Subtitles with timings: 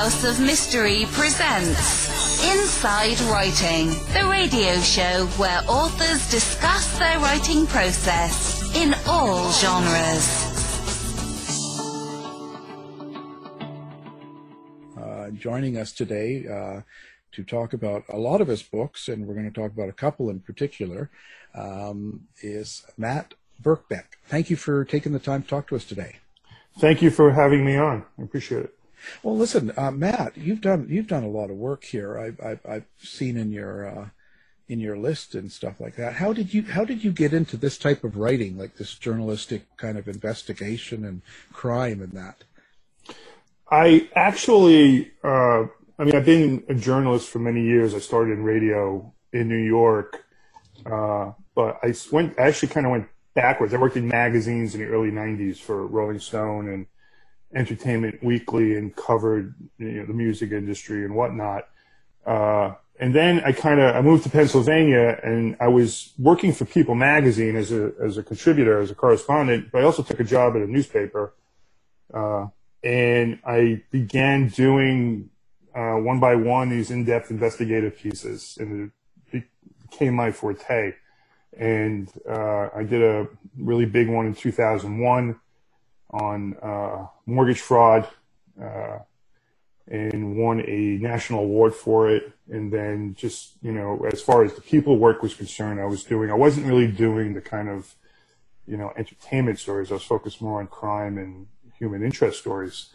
[0.00, 8.74] House of Mystery presents Inside Writing, the radio show where authors discuss their writing process
[8.74, 10.26] in all genres.
[14.98, 16.80] Uh, joining us today uh,
[17.32, 19.92] to talk about a lot of his books, and we're going to talk about a
[19.92, 21.10] couple in particular,
[21.54, 24.16] um, is Matt Birkbeck.
[24.24, 26.16] Thank you for taking the time to talk to us today.
[26.78, 28.06] Thank you for having me on.
[28.18, 28.79] I appreciate it.
[29.22, 32.18] Well, listen, uh, Matt, you've done you've done a lot of work here.
[32.18, 34.08] I, I, I've seen in your uh,
[34.70, 36.14] in your list and stuff like that.
[36.14, 39.64] How did you how did you get into this type of writing, like this journalistic
[39.76, 42.44] kind of investigation and crime and that?
[43.70, 45.64] I actually, uh,
[45.98, 47.94] I mean, I've been a journalist for many years.
[47.94, 50.24] I started in radio in New York,
[50.86, 53.74] uh, but I went I actually kind of went backwards.
[53.74, 56.86] I worked in magazines in the early '90s for Rolling Stone and
[57.54, 61.68] Entertainment Weekly, and covered you know, the music industry and whatnot.
[62.24, 66.64] Uh, and then I kind of I moved to Pennsylvania, and I was working for
[66.64, 69.70] People Magazine as a as a contributor, as a correspondent.
[69.72, 71.34] But I also took a job at a newspaper,
[72.12, 72.48] uh,
[72.84, 75.30] and I began doing
[75.74, 78.92] uh, one by one these in-depth investigative pieces, and
[79.32, 79.44] it
[79.90, 80.94] became my forte
[81.56, 85.38] and uh, I did a really big one in 2001
[86.10, 88.08] on uh, mortgage fraud
[88.62, 88.98] uh,
[89.88, 92.32] and won a national award for it.
[92.50, 96.04] And then just, you know, as far as the people work was concerned, I was
[96.04, 97.94] doing, I wasn't really doing the kind of,
[98.66, 99.90] you know, entertainment stories.
[99.90, 101.46] I was focused more on crime and
[101.78, 102.90] human interest stories.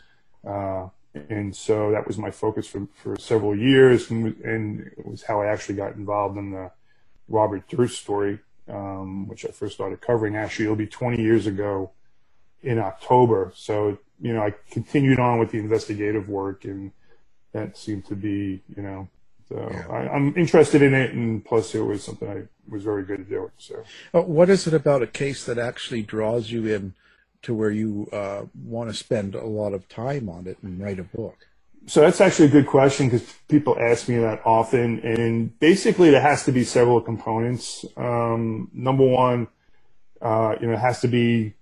[0.46, 0.90] Uh,
[1.30, 5.42] and so that was my focus for, for several years and, and it was how
[5.42, 6.72] I actually got involved in the
[7.30, 10.36] Robert Durst story um, which I first started covering.
[10.36, 11.92] Actually, it'll be 20 years ago
[12.62, 13.52] in October.
[13.56, 16.92] So, you know, I continued on with the investigative work, and
[17.52, 19.08] that seemed to be, you know,
[19.48, 19.86] so yeah.
[19.90, 23.30] I, am interested in it, and plus it was something I was very good at
[23.30, 23.52] doing.
[23.58, 26.96] So, uh, what is it about a case that actually draws you in
[27.44, 31.00] to where you uh, want to spend a lot of time on it and write
[31.00, 31.38] a book?
[31.88, 35.00] So that's actually a good question because people ask me that often.
[35.02, 37.86] And basically, there has to be several components.
[37.96, 39.48] Um, number one,
[40.20, 41.54] uh, you know, it has to be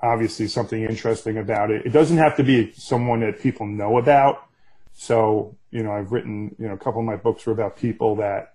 [0.00, 1.86] obviously something interesting about it.
[1.86, 4.46] It doesn't have to be someone that people know about.
[4.92, 8.16] So, you know, I've written, you know, a couple of my books were about people
[8.16, 8.54] that,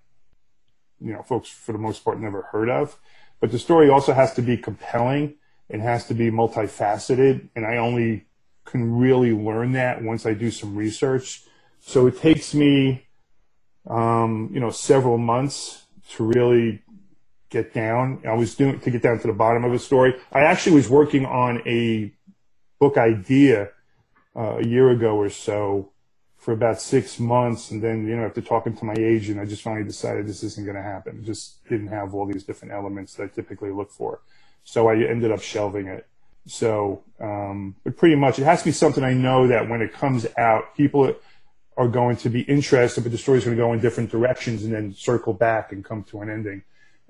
[1.00, 2.98] you know, folks for the most part never heard of.
[3.40, 5.34] But the story also has to be compelling.
[5.68, 7.48] It has to be multifaceted.
[7.56, 8.26] And I only
[8.64, 11.42] can really learn that once I do some research.
[11.80, 13.06] So it takes me,
[13.88, 16.81] um, you know, several months to really
[17.52, 18.22] get down.
[18.26, 20.14] I was doing to get down to the bottom of a story.
[20.32, 22.12] I actually was working on a
[22.80, 23.68] book idea
[24.34, 25.92] uh, a year ago or so
[26.38, 29.62] for about six months, and then you know after talking to my agent, I just
[29.62, 31.18] finally decided this isn't going to happen.
[31.18, 34.22] It just didn't have all these different elements that I typically look for,
[34.64, 36.06] so I ended up shelving it.
[36.46, 39.92] So, um, but pretty much it has to be something I know that when it
[39.92, 41.14] comes out, people
[41.76, 44.72] are going to be interested, but the story's going to go in different directions and
[44.72, 46.62] then circle back and come to an ending.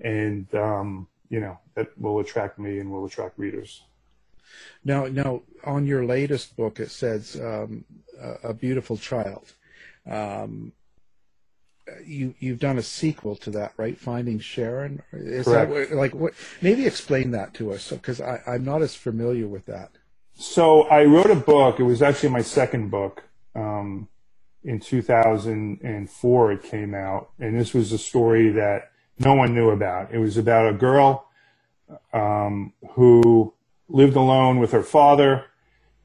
[0.03, 3.83] And, um, you know, that will attract me and will attract readers.
[4.85, 7.85] Now, now on your latest book, it says um,
[8.21, 9.53] a, a, beautiful child.
[10.09, 10.73] Um,
[12.05, 13.99] you you've done a sequel to that, right?
[13.99, 15.03] Finding Sharon.
[15.13, 15.91] Is Correct.
[15.91, 16.35] That, like what?
[16.61, 19.91] Maybe explain that to us, because so, I'm not as familiar with that.
[20.35, 21.81] So I wrote a book.
[21.81, 23.25] It was actually my second book.
[23.55, 24.09] Um,
[24.65, 30.13] in 2004, it came out, and this was a story that no one knew about.
[30.13, 31.29] It was about a girl
[32.13, 33.55] um, who
[33.89, 35.47] lived alone with her father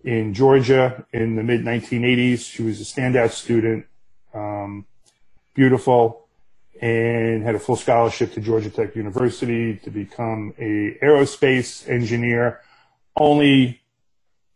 [0.03, 2.40] in Georgia in the mid 1980s.
[2.40, 3.85] She was a standout student.
[4.34, 4.85] Um,
[5.57, 6.28] beautiful,
[6.79, 12.62] and had a full scholarship to Georgia Tech University to become a aerospace engineer.
[13.16, 13.81] Only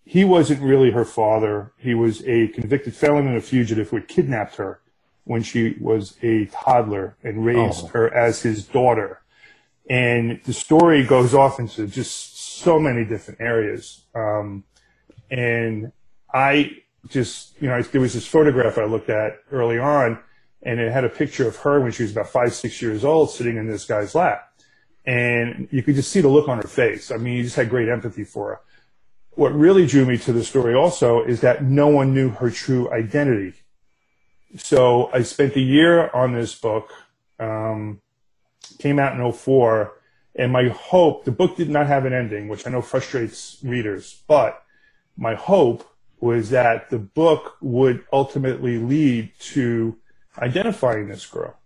[0.05, 1.73] he wasn't really her father.
[1.77, 4.81] He was a convicted felon and a fugitive who had kidnapped her
[5.23, 7.87] when she was a toddler and raised oh.
[7.87, 9.21] her as his daughter.
[9.89, 14.03] And the story goes off into just so many different areas.
[14.15, 14.63] Um,
[15.29, 15.91] and
[16.33, 16.71] I
[17.07, 20.19] just, you know, there was this photograph I looked at early on
[20.63, 23.31] and it had a picture of her when she was about five, six years old
[23.31, 24.47] sitting in this guy's lap.
[25.05, 27.09] And you could just see the look on her face.
[27.09, 28.59] I mean, you just had great empathy for her.
[29.31, 32.91] What really drew me to the story also is that no one knew her true
[32.91, 33.53] identity.
[34.57, 36.91] So I spent a year on this book,
[37.39, 38.01] um,
[38.79, 39.93] came out in 04,
[40.35, 44.23] and my hope, the book did not have an ending, which I know frustrates readers,
[44.27, 44.63] but
[45.17, 45.87] my hope
[46.19, 49.97] was that the book would ultimately lead to
[50.37, 51.57] identifying this girl.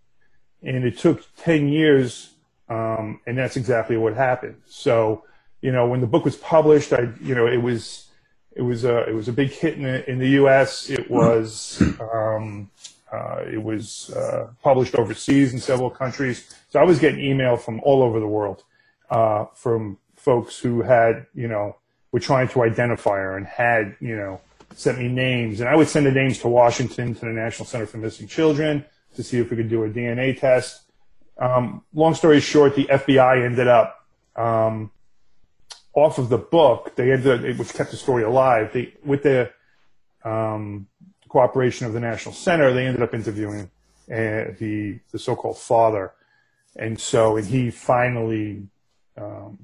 [0.64, 2.32] And it took 10 years,
[2.70, 4.62] um, and that's exactly what happened.
[4.68, 5.24] So,
[5.62, 8.08] you know, when the book was published, I, you know, it was,
[8.56, 10.90] it was a, it was a big hit in the, in the U.S.
[10.90, 12.72] It was, um,
[13.16, 16.54] uh, it was uh, published overseas in several countries.
[16.70, 18.64] So I was getting email from all over the world
[19.10, 21.78] uh, from folks who had, you know,
[22.12, 24.42] were trying to identify her and had, you know,
[24.76, 25.60] sent me names.
[25.60, 28.84] And I would send the names to Washington, to the National Center for Missing Children,
[29.16, 30.82] to see if we could do a DNA test.
[31.38, 34.92] Um, long story short, the FBI ended up um,
[35.94, 36.96] off of the book.
[36.96, 38.72] They ended, up, which kept the story alive.
[38.74, 39.52] They, with the
[40.24, 40.88] um,
[41.30, 43.70] cooperation of the National Center, they ended up interviewing
[44.12, 46.14] uh, the the so-called father,
[46.76, 48.68] and so and he finally
[49.18, 49.58] um,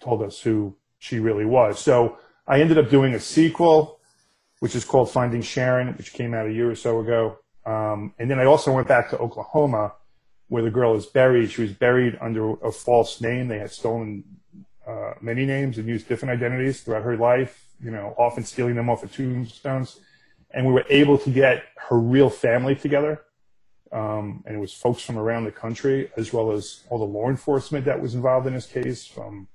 [0.00, 1.78] told us who she really was.
[1.78, 4.00] So I ended up doing a sequel,
[4.60, 7.38] which is called Finding Sharon, which came out a year or so ago.
[7.64, 9.92] Um, and then I also went back to Oklahoma,
[10.48, 11.50] where the girl is buried.
[11.50, 13.48] She was buried under a false name.
[13.48, 14.24] They had stolen
[14.86, 17.66] uh, many names and used different identities throughout her life.
[17.82, 20.00] You know, often stealing them off of tombstones.
[20.54, 23.22] And we were able to get her real family together.
[23.90, 27.28] Um, and it was folks from around the country, as well as all the law
[27.28, 29.48] enforcement that was involved in this case from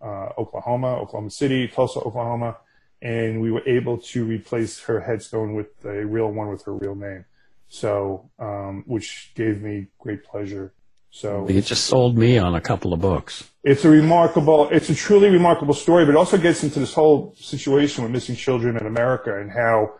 [0.00, 2.58] uh, Oklahoma, Oklahoma City, Tulsa, Oklahoma.
[3.00, 6.94] And we were able to replace her headstone with a real one with her real
[6.94, 7.24] name.
[7.68, 10.72] So, um, which gave me great pleasure.
[11.10, 13.50] So it just sold me on a couple of books.
[13.64, 17.34] It's a remarkable, it's a truly remarkable story, but it also gets into this whole
[17.36, 19.94] situation with missing children in America and how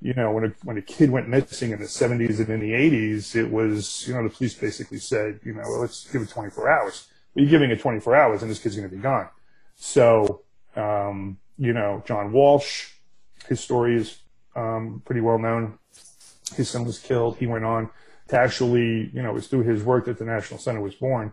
[0.00, 2.72] you know, when a, when a kid went missing in the 70s and in the
[2.72, 6.28] 80s, it was, you know, the police basically said, you know, well, let's give it
[6.28, 7.08] 24 hours.
[7.34, 9.28] But you're giving it 24 hours and this kid's going to be gone.
[9.74, 10.42] So,
[10.74, 12.90] um, you know, John Walsh,
[13.48, 14.18] his story is
[14.54, 15.78] um, pretty well known.
[16.54, 17.38] His son was killed.
[17.38, 17.90] He went on
[18.28, 21.32] to actually, you know, it was through his work that the National Center was born.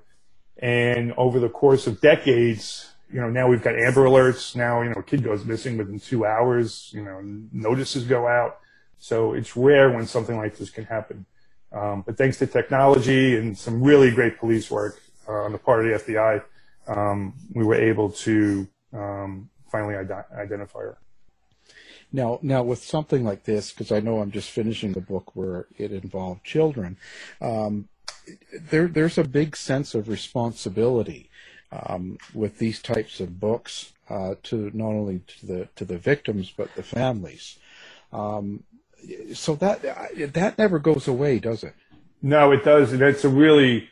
[0.57, 4.56] And over the course of decades, you know, now we've got Amber Alerts.
[4.56, 7.21] Now, you know, a kid goes missing within two hours, you know,
[7.51, 8.60] notices go out.
[8.98, 11.25] So it's rare when something like this can happen.
[11.71, 15.86] Um, but thanks to technology and some really great police work uh, on the part
[15.86, 16.44] of the FBI,
[16.88, 20.98] um, we were able to um, finally ide- identify her.
[22.12, 25.68] Now, now with something like this, because I know I'm just finishing the book where
[25.77, 26.98] it involved children,
[27.42, 27.89] um,
[28.69, 31.30] there there's a big sense of responsibility
[31.87, 36.51] um, with these types of books uh, to not only to the to the victims
[36.55, 37.57] but the families.
[38.11, 38.63] Um,
[39.33, 39.81] so that
[40.33, 41.73] that never goes away, does it?
[42.21, 42.93] No, it does.
[42.93, 43.89] And that's a really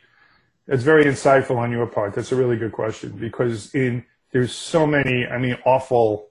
[0.66, 2.14] that's very insightful on your part.
[2.14, 5.26] That's a really good question because in there's so many.
[5.26, 6.28] I mean, awful,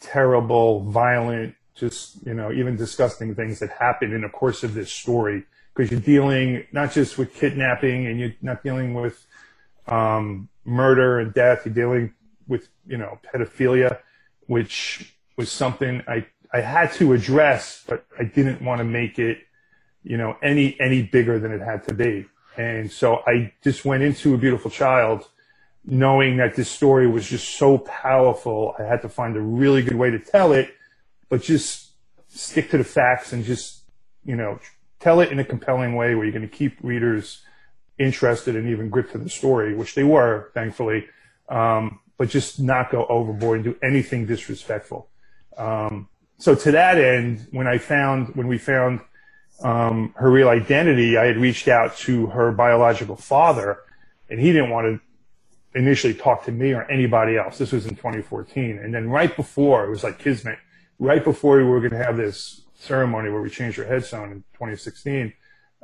[0.00, 4.92] terrible, violent, just you know, even disgusting things that happen in the course of this
[4.92, 5.44] story.
[5.74, 9.24] Because you're dealing not just with kidnapping and you're not dealing with
[9.86, 11.64] um, murder and death.
[11.64, 12.14] You're dealing
[12.46, 13.98] with you know pedophilia,
[14.46, 19.38] which was something I I had to address, but I didn't want to make it,
[20.02, 22.26] you know, any any bigger than it had to be.
[22.56, 25.28] And so I just went into a beautiful child,
[25.84, 28.74] knowing that this story was just so powerful.
[28.78, 30.74] I had to find a really good way to tell it,
[31.28, 31.92] but just
[32.26, 33.82] stick to the facts and just,
[34.24, 34.58] you know,
[34.98, 37.42] tell it in a compelling way where you're going to keep readers
[37.98, 41.06] interested and even gripped to the story, which they were, thankfully.
[41.48, 45.08] Um, but just not go overboard and do anything disrespectful.
[45.56, 49.00] Um, so to that end, when I found, when we found
[49.62, 53.78] um, her real identity, I had reached out to her biological father,
[54.28, 57.58] and he didn't want to initially talk to me or anybody else.
[57.58, 60.58] This was in 2014, and then right before it was like kismet.
[61.00, 64.38] Right before we were going to have this ceremony where we changed her headstone in
[64.54, 65.32] 2016,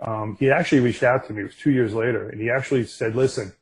[0.02, 1.42] um, he actually reached out to me.
[1.42, 3.52] It was two years later, and he actually said, "Listen,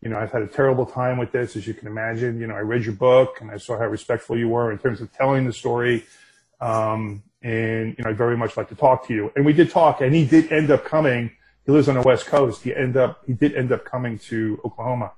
[0.00, 2.40] you know, I've had a terrible time with this, as you can imagine.
[2.40, 5.00] You know, I read your book and I saw how respectful you were in terms
[5.00, 6.04] of telling the story."
[6.60, 9.32] Um, and you know, I'd very much like to talk to you.
[9.36, 11.32] And we did talk, and he did end up coming.
[11.66, 12.62] He lives on the West Coast.
[12.62, 15.12] He end up he did end up coming to Oklahoma,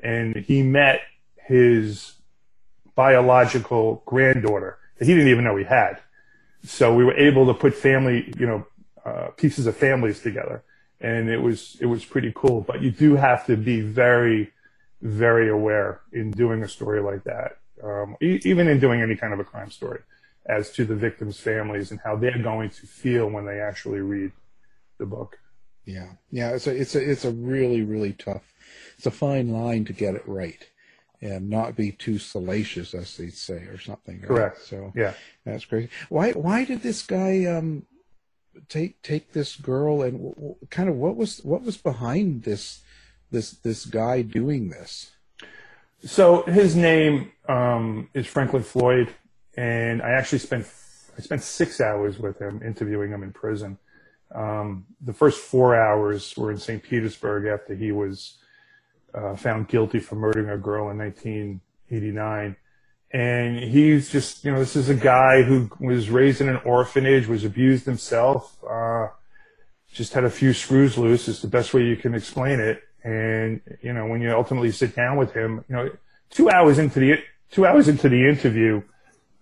[0.00, 1.00] and he met
[1.36, 2.14] his
[2.94, 5.98] biological granddaughter that he didn't even know he had.
[6.64, 8.66] So we were able to put family, you know,
[9.04, 10.62] uh, pieces of families together,
[11.00, 12.60] and it was it was pretty cool.
[12.62, 14.52] But you do have to be very,
[15.02, 19.32] very aware in doing a story like that, um, e- even in doing any kind
[19.32, 20.00] of a crime story
[20.46, 24.32] as to the victims' families and how they're going to feel when they actually read
[24.98, 25.38] the book.
[25.84, 28.42] Yeah, yeah, it's a it's a it's a really really tough.
[28.96, 30.64] It's a fine line to get it right,
[31.20, 34.20] and not be too salacious, as they say, or something.
[34.20, 34.28] right?
[34.28, 34.62] Correct.
[34.62, 35.14] So Yeah.
[35.44, 35.88] that's crazy.
[36.08, 37.84] Why why did this guy um
[38.68, 42.82] take take this girl and w- w- kind of what was what was behind this
[43.30, 45.12] this this guy doing this?
[46.04, 49.14] So his name um, is Franklin Floyd,
[49.56, 50.66] and I actually spent
[51.16, 53.78] I spent six hours with him interviewing him in prison.
[54.34, 56.82] Um, the first four hours were in St.
[56.82, 58.38] Petersburg after he was
[59.14, 62.56] uh, found guilty for murdering a girl in 1989.
[63.12, 67.26] And he's just, you know, this is a guy who was raised in an orphanage,
[67.26, 69.08] was abused himself, uh,
[69.92, 72.82] just had a few screws loose is the best way you can explain it.
[73.04, 75.90] And, you know, when you ultimately sit down with him, you know,
[76.30, 77.18] two hours into the,
[77.50, 78.82] two hours into the interview,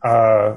[0.03, 0.57] uh,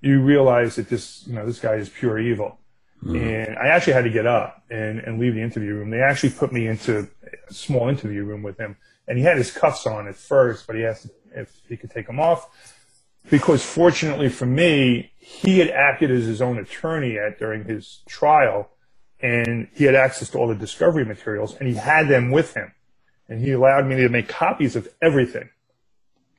[0.00, 2.58] you realize that this, you know, this guy is pure evil.
[3.06, 5.90] And I actually had to get up and, and leave the interview room.
[5.90, 7.06] They actually put me into
[7.48, 10.76] a small interview room with him and he had his cuffs on at first, but
[10.76, 12.48] he asked if he could take them off
[13.30, 18.70] because fortunately for me, he had acted as his own attorney at during his trial
[19.20, 22.72] and he had access to all the discovery materials and he had them with him
[23.28, 25.48] and he allowed me to make copies of everything,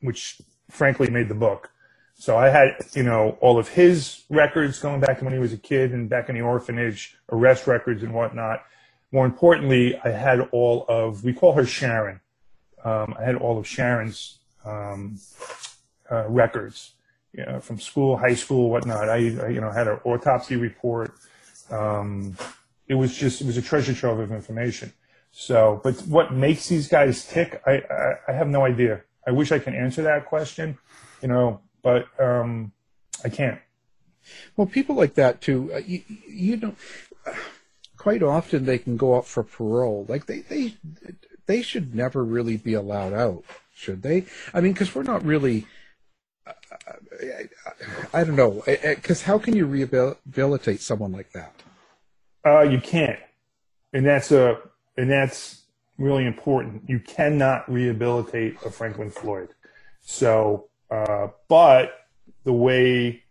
[0.02, 1.72] which frankly made the book.
[2.18, 5.52] So I had, you know, all of his records going back to when he was
[5.52, 8.64] a kid and back in the orphanage, arrest records and whatnot.
[9.12, 12.22] More importantly, I had all of, we call her Sharon.
[12.84, 15.20] Um, I had all of Sharon's um,
[16.12, 16.94] uh, records,
[17.34, 19.10] you know, from school, high school, whatnot.
[19.10, 21.14] I, I you know, had an autopsy report.
[21.70, 22.38] Um,
[22.88, 24.94] it was just, it was a treasure trove of information.
[25.32, 29.02] So, but what makes these guys tick, I, I, I have no idea.
[29.28, 30.78] I wish I can answer that question,
[31.22, 32.72] you know, but um,
[33.24, 33.60] I can't.
[34.56, 35.72] Well, people like that too.
[35.74, 36.76] Uh, you, you.
[37.98, 40.06] Quite often, they can go up for parole.
[40.08, 40.76] Like they, they,
[41.48, 44.26] they should never really be allowed out, should they?
[44.54, 45.66] I mean, because we're not really.
[46.48, 47.48] I,
[48.14, 48.64] I don't know.
[48.66, 51.54] Because how can you rehabilitate someone like that?
[52.46, 53.20] Uh, you can't,
[53.94, 54.60] and that's a
[54.98, 55.64] and that's
[55.98, 56.84] really important.
[56.88, 59.50] You cannot rehabilitate a Franklin Floyd.
[60.02, 62.08] So, uh, but
[62.44, 63.24] the way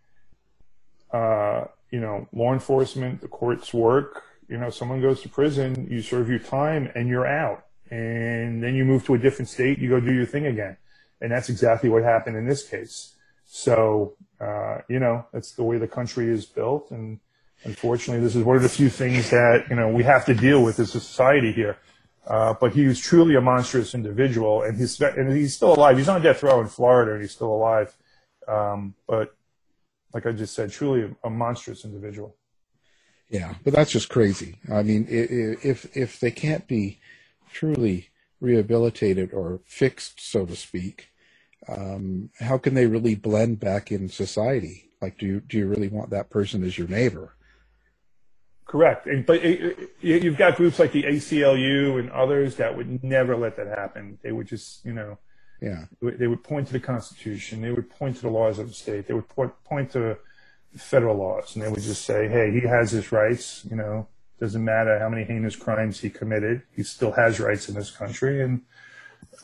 [1.13, 6.03] uh, you know law enforcement, the courts work, you know, someone goes to prison, you
[6.03, 9.89] serve your time, and you're out, and then you move to a different state, you
[9.89, 10.77] go do your thing again,
[11.21, 13.15] and that's exactly what happened in this case.
[13.47, 17.21] So, uh, you know, that's the way the country is built, and
[17.65, 20.63] unfortunately, this is one of the few things that you know we have to deal
[20.63, 21.79] with as a society here.
[22.27, 25.99] Uh, but he was truly a monstrous individual, and he's and he's still alive.
[25.99, 27.95] He's on death row in Florida, and he's still alive.
[28.49, 29.35] Um, but
[30.15, 32.37] like I just said, truly a, a, monstrous individual.
[33.29, 34.57] Yeah, but that's just crazy.
[34.73, 37.01] I mean, if if they can't be
[37.55, 41.11] truly rehabilitated or fixed, so to speak,
[41.69, 44.91] um, how can they really blend back in society?
[45.01, 47.35] Like, do you do you really want that person as your neighbor?
[48.67, 53.05] Correct, and, but it, it, you've got groups like the ACLU and others that would
[53.05, 54.19] never let that happen.
[54.23, 55.19] They would just, you know,
[55.61, 58.75] yeah, they would point to the Constitution, they would point to the laws of the
[58.75, 60.19] state, they would point, point to
[60.77, 63.65] federal laws, and they would just say, "Hey, he has his rights.
[63.71, 64.09] You know,
[64.41, 68.43] doesn't matter how many heinous crimes he committed, he still has rights in this country."
[68.43, 68.63] And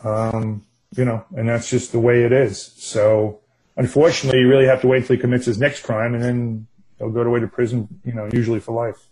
[0.04, 0.64] um,
[0.97, 2.61] you know, and that's just the way it is.
[2.61, 3.40] So,
[3.76, 6.66] unfortunately, you really have to wait till he commits his next crime, and then
[6.99, 7.88] he'll go away to prison.
[8.04, 9.09] You know, usually for life.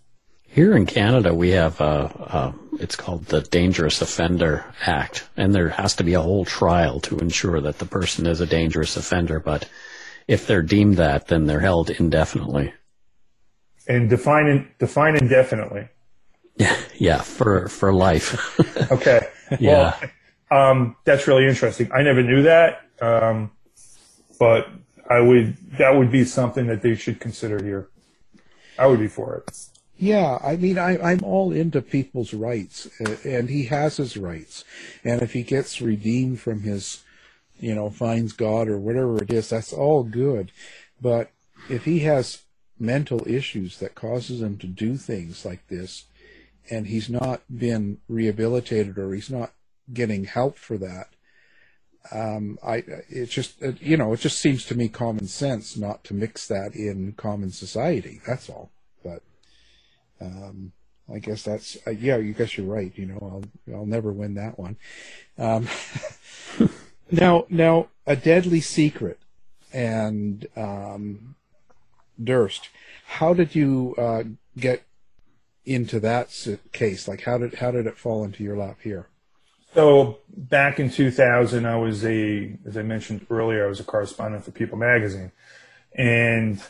[0.51, 5.69] Here in Canada, we have uh, uh, it's called the Dangerous Offender Act, and there
[5.69, 9.41] has to be a whole trial to ensure that the person is a dangerous offender.
[9.41, 9.69] But
[10.27, 12.73] if they're deemed that, then they're held indefinitely.
[13.89, 15.89] And define define indefinitely.
[16.57, 18.61] Yeah, yeah, for for life.
[18.93, 19.29] okay.
[19.59, 19.97] yeah.
[20.51, 21.91] Well, um, that's really interesting.
[21.93, 23.51] I never knew that, um,
[24.39, 24.69] but
[25.09, 27.89] I would that would be something that they should consider here.
[28.79, 29.69] I would be for it.
[29.97, 32.89] Yeah, I mean, I, I'm all into people's rights,
[33.25, 34.65] and he has his rights.
[35.03, 37.03] And if he gets redeemed from his,
[37.59, 40.53] you know, finds God or whatever it is, that's all good.
[41.01, 41.33] But
[41.69, 42.43] if he has
[42.79, 46.05] mental issues that causes him to do things like this,
[46.71, 49.53] and he's not been rehabilitated or he's not
[49.93, 51.09] getting help for that,
[52.13, 56.15] um, I it just you know it just seems to me common sense not to
[56.15, 58.21] mix that in common society.
[58.27, 58.71] That's all.
[59.03, 59.23] But
[60.21, 60.73] um,
[61.13, 62.17] I guess that's uh, yeah.
[62.17, 62.93] You guess you're right.
[62.97, 64.77] You know, I'll I'll never win that one.
[65.37, 65.69] Um,
[67.11, 69.19] now now a deadly secret
[69.73, 71.35] and um,
[72.23, 72.69] Durst.
[73.07, 74.25] How did you uh,
[74.59, 74.83] get
[75.65, 76.31] into that
[76.73, 77.09] case?
[77.09, 79.09] Like how did how did it fall into your lap here?
[79.75, 84.45] So back in 2000, I was a, as I mentioned earlier, I was a correspondent
[84.45, 85.31] for People Magazine,
[85.95, 86.63] and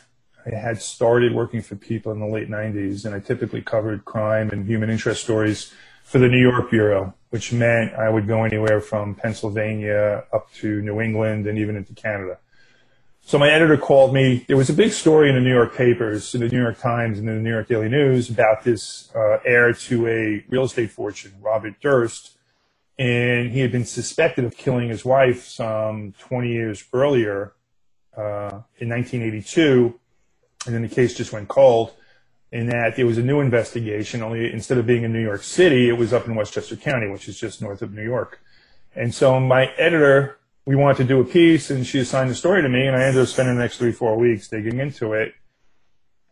[0.45, 4.49] I had started working for People in the late 90s, and I typically covered crime
[4.49, 8.81] and human interest stories for the New York bureau, which meant I would go anywhere
[8.81, 12.37] from Pennsylvania up to New England and even into Canada.
[13.21, 14.45] So my editor called me.
[14.47, 17.19] There was a big story in the New York papers, in the New York Times
[17.19, 20.91] and in the New York Daily News about this uh, heir to a real estate
[20.91, 22.37] fortune, Robert Durst,
[22.97, 27.53] and he had been suspected of killing his wife some 20 years earlier
[28.17, 29.99] uh, in 1982,
[30.65, 31.93] and then the case just went cold
[32.51, 35.87] in that there was a new investigation, only instead of being in New York City,
[35.87, 38.41] it was up in Westchester County, which is just north of New York.
[38.95, 40.38] And so my editor,
[40.69, 43.03] we wanted to do a piece, and she assigned the story to me, and I
[43.03, 45.33] ended up spending the next three, four weeks digging into it.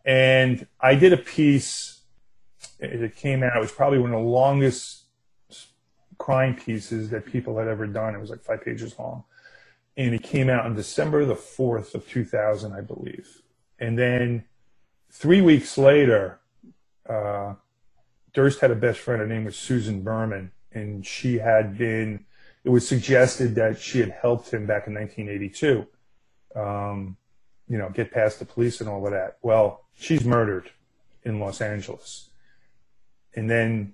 [0.05, 2.01] And I did a piece
[2.79, 5.05] that came out, it was probably one of the longest
[6.19, 8.13] crime pieces that people had ever done.
[8.13, 9.23] It was like five pages long.
[9.97, 13.41] And it came out on December the 4th of 2000, I believe.
[13.79, 14.43] And then
[15.11, 16.39] Three weeks later,
[17.09, 17.55] uh,
[18.33, 19.19] Durst had a best friend.
[19.19, 22.25] Her name was Susan Berman, and she had been.
[22.67, 25.87] It was suggested that she had helped him back in 1982.
[26.53, 27.15] Um,
[27.69, 29.37] you know, get past the police and all of that.
[29.41, 30.71] Well, she's murdered
[31.23, 32.27] in Los Angeles,
[33.33, 33.93] and then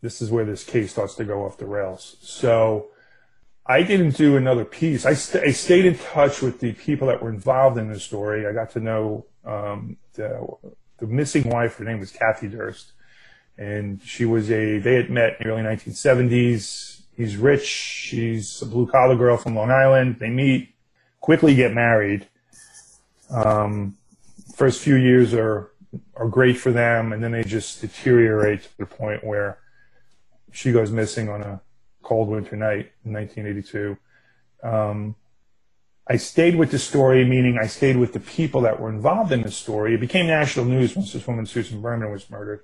[0.00, 2.16] this is where this case starts to go off the rails.
[2.22, 2.88] So.
[3.64, 5.06] I didn't do another piece.
[5.06, 8.44] I, st- I, stayed in touch with the people that were involved in the story.
[8.44, 10.44] I got to know um, the,
[10.98, 12.90] the missing wife, her name was Kathie Durst,
[13.56, 14.80] and she was a.
[14.80, 16.91] They had met in the early 1970s.
[17.16, 17.64] He's rich.
[17.66, 20.16] She's a blue collar girl from Long Island.
[20.18, 20.74] They meet,
[21.20, 22.26] quickly get married.
[23.30, 23.96] Um,
[24.54, 25.70] first few years are
[26.16, 29.58] are great for them, and then they just deteriorate to the point where
[30.50, 31.60] she goes missing on a
[32.02, 33.96] cold winter night in 1982.
[34.62, 35.16] Um,
[36.06, 39.42] I stayed with the story, meaning I stayed with the people that were involved in
[39.42, 39.94] the story.
[39.94, 42.60] It became national news once this woman, Susan Berman, was murdered.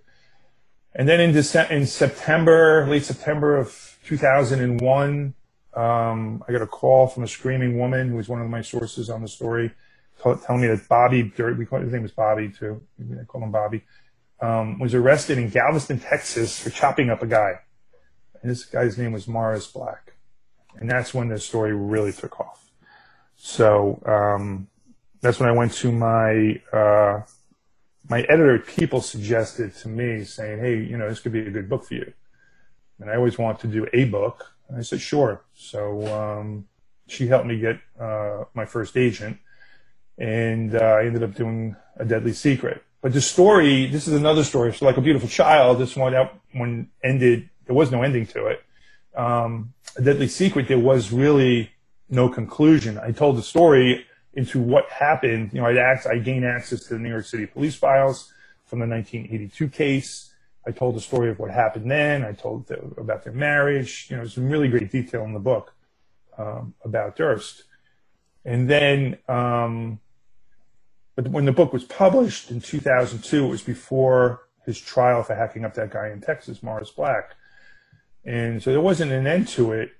[0.94, 5.34] And then in, December, in September, late September of 2001,
[5.74, 9.10] um, I got a call from a screaming woman who was one of my sources
[9.10, 9.70] on the story,
[10.22, 13.84] telling me that Bobby, we call his name was Bobby too, I call him Bobby,
[14.40, 17.60] um, was arrested in Galveston, Texas for chopping up a guy.
[18.40, 20.14] And this guy's name was Morris Black.
[20.76, 22.70] And that's when the story really took off.
[23.36, 24.68] So um,
[25.20, 27.22] that's when I went to my uh,
[28.08, 28.58] my editor.
[28.58, 31.94] People suggested to me saying, "Hey, you know, this could be a good book for
[31.94, 32.12] you."
[33.00, 34.54] And I always want to do a book.
[34.68, 36.66] And I said, "Sure." So um,
[37.06, 39.38] she helped me get uh, my first agent,
[40.18, 42.82] and uh, I ended up doing a Deadly Secret.
[43.00, 44.72] But the story, this is another story.
[44.72, 47.48] So, like a beautiful child, this one out one ended.
[47.66, 48.62] There was no ending to it.
[49.16, 50.68] Um, a Deadly Secret.
[50.68, 51.70] There was really
[52.08, 52.98] no conclusion.
[52.98, 55.50] I told the story into what happened.
[55.52, 58.32] You know, I'd I gained access to the New York City police files
[58.64, 60.27] from the 1982 case.
[60.66, 62.24] I told the story of what happened then.
[62.24, 64.08] I told the, about their marriage.
[64.10, 65.74] You know, some really great detail in the book
[66.36, 67.64] um, about Durst.
[68.44, 70.00] And then, um,
[71.16, 75.64] but when the book was published in 2002, it was before his trial for hacking
[75.64, 77.34] up that guy in Texas, Morris Black.
[78.24, 79.92] And so there wasn't an end to it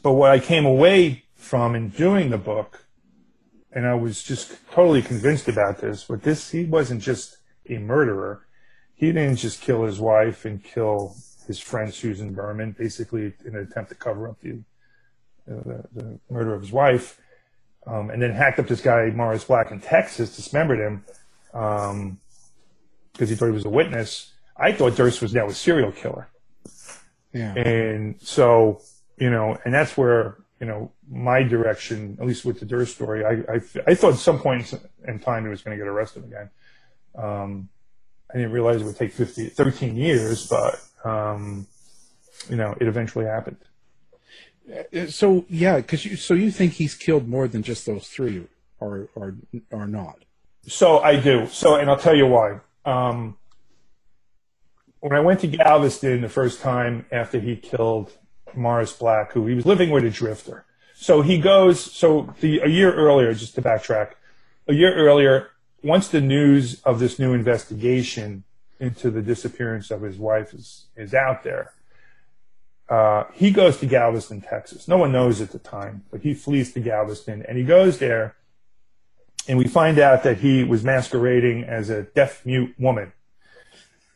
[0.00, 2.86] but what I came away from in doing the book,
[3.72, 8.46] and I was just totally convinced about this, but this, he wasn't just a murderer.
[8.94, 13.62] He didn't just kill his wife and kill his friend Susan Berman, basically in an
[13.62, 14.60] attempt to cover up the,
[15.50, 17.20] uh, the, the, murder of his wife,
[17.86, 21.04] um, and then hacked up this guy, Morris Black in Texas, dismembered him,
[21.52, 22.18] um,
[23.12, 24.32] because he thought he was a witness.
[24.56, 26.28] I thought Durst was now a serial killer.
[27.32, 27.54] Yeah.
[27.54, 28.82] And so
[29.22, 33.24] you know, and that's where you know my direction, at least with the Durst story,
[33.24, 34.72] I I, I thought at some point
[35.06, 36.50] in time he was going to get arrested again.
[37.14, 37.68] Um,
[38.32, 41.66] I didn't realize it would take 50, 13 years, but um,
[42.48, 43.58] you know, it eventually happened.
[44.70, 48.46] Uh, so yeah, because you so you think he's killed more than just those three,
[48.78, 49.34] or or
[49.70, 50.18] or not?
[50.66, 51.46] So I do.
[51.48, 52.60] So and I'll tell you why.
[52.84, 53.36] Um,
[55.00, 58.12] when I went to Galveston the first time after he killed
[58.54, 60.64] Morris Black, who he was living with a drifter.
[60.94, 64.12] So he goes, so the, a year earlier, just to backtrack,
[64.68, 65.48] a year earlier,
[65.82, 68.44] once the news of this new investigation
[68.78, 71.72] into the disappearance of his wife is, is out there,
[72.88, 74.86] uh, he goes to Galveston, Texas.
[74.86, 78.36] No one knows at the time, but he flees to Galveston and he goes there
[79.48, 83.12] and we find out that he was masquerading as a deaf mute woman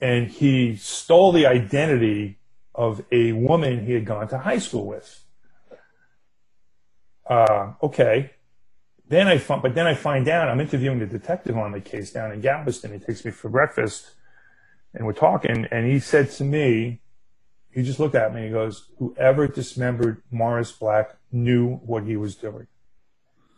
[0.00, 2.38] and he stole the identity
[2.74, 5.24] of a woman he had gone to high school with.
[7.28, 8.30] Uh, okay.
[9.08, 12.10] Then I find, but then I find out I'm interviewing the detective on the case
[12.10, 12.92] down in Galveston.
[12.92, 14.10] He takes me for breakfast
[14.94, 17.00] and we're talking and he said to me,
[17.70, 22.16] he just looked at me and he goes, whoever dismembered Morris Black knew what he
[22.16, 22.66] was doing.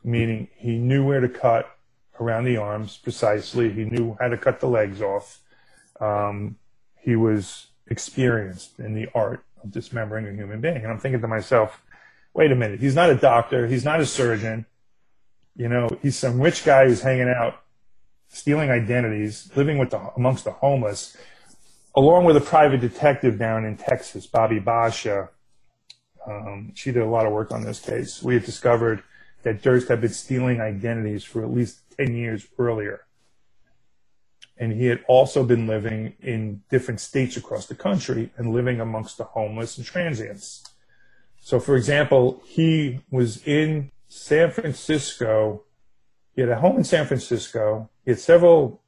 [0.04, 1.70] Meaning he knew where to cut
[2.20, 3.70] around the arms precisely.
[3.70, 5.40] He knew how to cut the legs off.
[6.00, 6.56] Um,
[6.96, 10.76] he was experienced in the art of dismembering a human being.
[10.76, 11.82] And I'm thinking to myself,
[12.34, 14.66] wait a minute, he's not a doctor, he's not a surgeon.
[15.58, 17.62] You know, he's some rich guy who's hanging out,
[18.28, 21.16] stealing identities, living with the amongst the homeless,
[21.96, 25.30] along with a private detective down in Texas, Bobby Basha.
[26.24, 28.22] Um, she did a lot of work on this case.
[28.22, 29.02] We had discovered
[29.42, 33.06] that Durst had been stealing identities for at least 10 years earlier.
[34.58, 39.18] And he had also been living in different states across the country and living amongst
[39.18, 40.62] the homeless and transients.
[41.40, 45.62] So, for example, he was in San Francisco.
[46.34, 47.90] He had a home in San Francisco.
[48.04, 48.80] He had several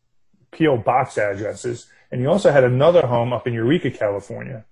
[0.50, 0.78] P.O.
[0.78, 1.87] box addresses.
[2.11, 4.64] And he also had another home up in Eureka, California,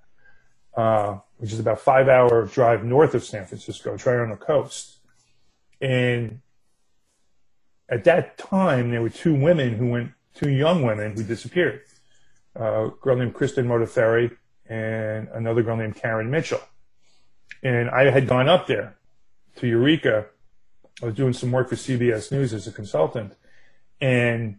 [0.76, 3.92] uh, which is about five hour drive north of San Francisco.
[3.92, 4.98] Right on the coast.
[5.80, 6.40] And
[7.88, 11.82] at that time, there were two women who went, two young women who disappeared.
[12.58, 14.36] Uh, a girl named Kristen Modafferi
[14.68, 16.60] and another girl named Karen Mitchell.
[17.62, 18.96] And I had gone up there
[19.56, 20.26] to Eureka.
[21.02, 23.34] I was doing some work for CBS News as a consultant.
[24.00, 24.58] And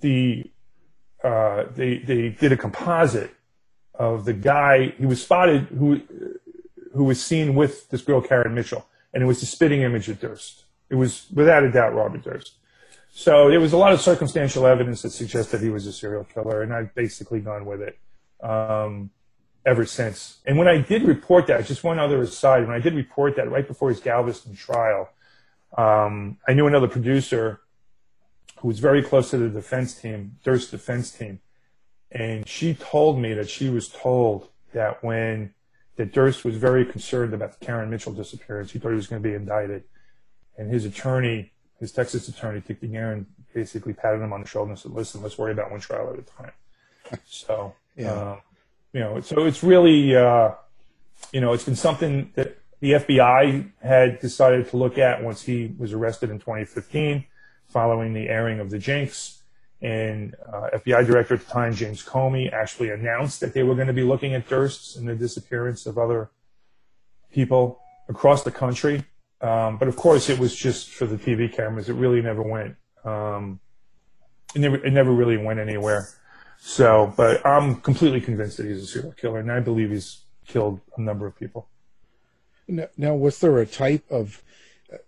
[0.00, 0.50] the,
[1.22, 3.34] uh, they, they did a composite
[3.94, 6.00] of the guy, he was spotted, who,
[6.94, 8.86] who was seen with this girl, Karen Mitchell.
[9.12, 10.64] And it was the spitting image of Durst.
[10.88, 12.54] It was without a doubt Robert Durst.
[13.14, 16.62] So there was a lot of circumstantial evidence that suggested he was a serial killer,
[16.62, 17.98] and I've basically gone with it
[18.42, 19.10] um,
[19.64, 20.38] ever since.
[20.44, 23.50] And when I did report that, just one other aside, when I did report that
[23.50, 25.10] right before his Galveston trial,
[25.76, 27.60] um, I knew another producer
[28.58, 31.40] who was very close to the defense team, Durst defense team,
[32.10, 35.54] and she told me that she was told that when
[35.96, 39.22] that Durst was very concerned about the Karen Mitchell disappearance, he thought he was going
[39.22, 39.84] to be indicted
[40.56, 44.78] and his attorney, his Texas attorney, Dick DeGuerin, basically patted him on the shoulder and
[44.78, 46.52] said, "Listen, let's worry about one trial at a time."
[47.26, 48.12] So, yeah.
[48.12, 48.40] Uh,
[48.92, 50.50] you know, so it's really, uh,
[51.32, 55.74] you know, it's been something that the FBI had decided to look at once he
[55.78, 57.24] was arrested in 2015,
[57.68, 59.42] following the airing of the Jinx.
[59.80, 63.88] And uh, FBI director at the time, James Comey, actually announced that they were going
[63.88, 66.30] to be looking at Durst's and the disappearance of other
[67.32, 69.04] people across the country.
[69.40, 71.88] Um, but of course, it was just for the TV cameras.
[71.88, 72.76] It really never went.
[73.04, 73.58] Um,
[74.54, 76.08] it never, it never really went anywhere.
[76.64, 80.80] So, but I'm completely convinced that he's a serial killer, and I believe he's killed
[80.96, 81.66] a number of people.
[82.68, 84.44] Now, now was there a type of
[84.90, 84.98] uh,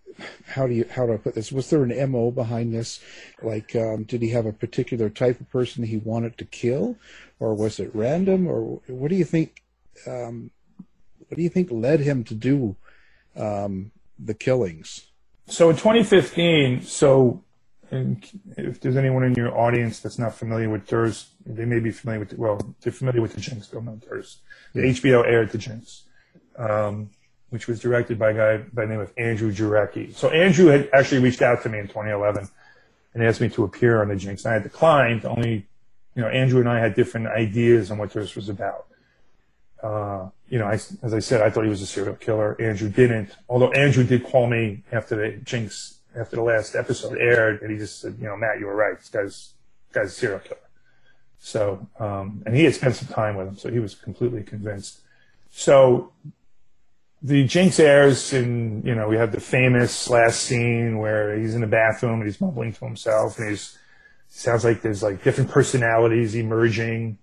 [0.49, 1.53] how do you how do I put this?
[1.53, 3.01] Was there an mo behind this?
[3.41, 6.97] Like, um, did he have a particular type of person he wanted to kill,
[7.39, 8.49] or was it random?
[8.49, 9.63] Or what do you think?
[10.09, 10.51] Um,
[11.29, 12.75] what do you think led him to do
[13.37, 15.13] um, the killings?
[15.47, 17.44] So in 2015, so
[18.57, 22.21] if there's anyone in your audience that's not familiar with Durst, they may be familiar
[22.21, 24.41] with, the, well, they're familiar with the Jinx, don't know Durst.
[24.73, 26.05] The HBO aired the Jinx,
[26.57, 27.11] um,
[27.51, 30.15] which was directed by a guy by the name of Andrew Jarecki.
[30.15, 32.49] So Andrew had actually reached out to me in 2011
[33.15, 34.45] and asked me to appear on the Jinx.
[34.45, 35.67] And I had declined, only,
[36.15, 38.87] you know, Andrew and I had different ideas on what Durst was about.
[39.83, 42.61] Uh, you know, I, as I said, I thought he was a serial killer.
[42.61, 43.31] Andrew didn't.
[43.49, 47.79] Although Andrew did call me after the Jinx, after the last episode aired, and he
[47.79, 48.99] just said, you know, Matt, you were right.
[48.99, 49.53] This guy's,
[49.89, 50.61] this guy's a serial killer.
[51.39, 55.01] So, um, and he had spent some time with him, so he was completely convinced.
[55.51, 56.13] So,
[57.23, 61.61] the Jinx airs, and you know, we have the famous last scene where he's in
[61.63, 63.79] the bathroom and he's mumbling to himself, and he's
[64.29, 67.19] sounds like there's like different personalities emerging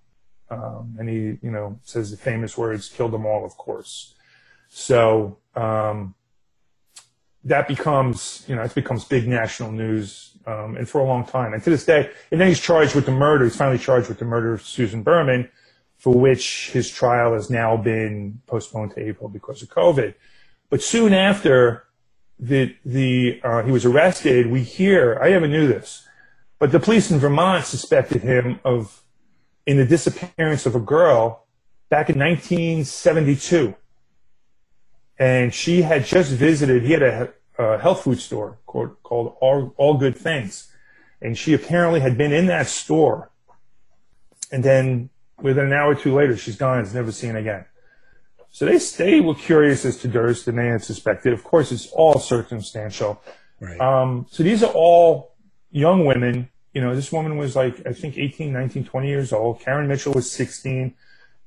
[0.52, 4.14] um, and he, you know, says the famous words, killed them all, of course.
[4.68, 6.14] So, um,
[7.44, 11.52] that becomes, you know, it becomes big national news, um, and for a long time.
[11.52, 13.44] And to this day, and then he's charged with the murder.
[13.44, 15.50] He's finally charged with the murder of Susan Berman,
[15.96, 20.14] for which his trial has now been postponed to April because of COVID.
[20.68, 21.84] But soon after
[22.38, 26.06] the, the, uh, he was arrested, we hear, I never knew this,
[26.58, 29.02] but the police in Vermont suspected him of
[29.66, 31.46] in the disappearance of a girl
[31.88, 33.74] back in 1972.
[35.18, 39.74] And she had just visited, he had a, a health food store called, called All,
[39.76, 40.72] All Good Things.
[41.20, 43.30] And she apparently had been in that store.
[44.50, 46.80] And then within an hour or two later, she's gone.
[46.80, 47.64] It's never seen again.
[48.50, 51.32] So they they were curious as to Durst, and they had suspected.
[51.32, 53.22] Of course, it's all circumstantial.
[53.58, 53.80] Right.
[53.80, 55.34] Um, so these are all
[55.70, 56.50] young women.
[56.74, 59.60] You know, this woman was like, I think 18, 19, 20 years old.
[59.60, 60.94] Karen Mitchell was 16.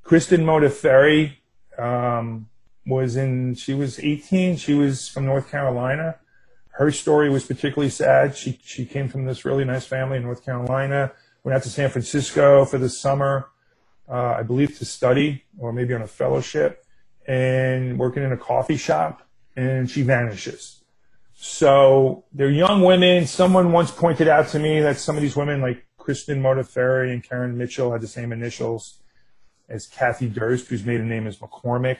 [0.02, 1.36] Kristen Modafferi
[1.78, 2.48] um,
[2.86, 4.56] was in, she was 18.
[4.56, 6.16] She was from North Carolina.
[6.70, 8.36] Her story was particularly sad.
[8.36, 11.90] She, she came from this really nice family in North Carolina, went out to San
[11.90, 13.48] Francisco for the summer,
[14.08, 16.84] uh, I believe to study or maybe on a fellowship
[17.26, 20.82] and working in a coffee shop and she vanishes.
[21.34, 23.26] So they're young women.
[23.26, 27.22] Someone once pointed out to me that some of these women, like Kristen Modafferi and
[27.22, 29.00] Karen Mitchell, had the same initials
[29.68, 31.98] as Kathie Durst, whose maiden name is McCormick.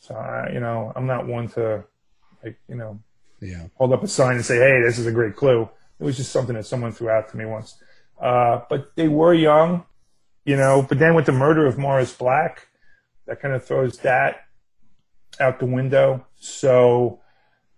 [0.00, 1.84] So, I, you know, I'm not one to,
[2.42, 2.98] like, you know,
[3.40, 3.66] yeah.
[3.74, 5.68] hold up a sign and say, hey, this is a great clue.
[5.98, 7.76] It was just something that someone threw out to me once.
[8.20, 9.84] Uh, but they were young,
[10.44, 12.68] you know, but then with the murder of Morris Black,
[13.26, 14.46] that kind of throws that
[15.38, 16.26] out the window.
[16.36, 17.20] So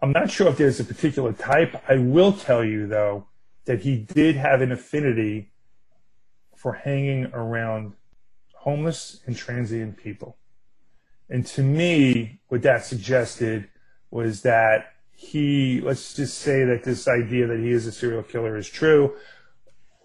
[0.01, 1.83] I'm not sure if there's a particular type.
[1.89, 3.27] I will tell you, though,
[3.65, 5.51] that he did have an affinity
[6.57, 7.95] for hanging around
[8.55, 10.37] homeless and transient people.
[11.33, 13.67] And to me, what that suggested
[14.11, 18.59] was that he, let's just say that this idea that he is a serial killer
[18.59, 19.17] is true.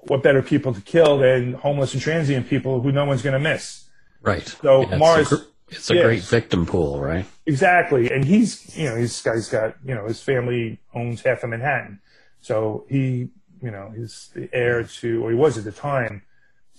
[0.03, 3.39] What better people to kill than homeless and transient people who no one's going to
[3.39, 3.89] miss?
[4.21, 4.47] Right.
[4.47, 6.03] So Yeah, it's a, it's a yes.
[6.05, 7.25] great victim pool, right?
[7.45, 8.09] Exactly.
[8.09, 11.99] And he's, you know, this guy's got, you know, his family owns half of Manhattan.
[12.39, 13.27] So he,
[13.61, 16.21] you know, he's the heir to, or he was at the time,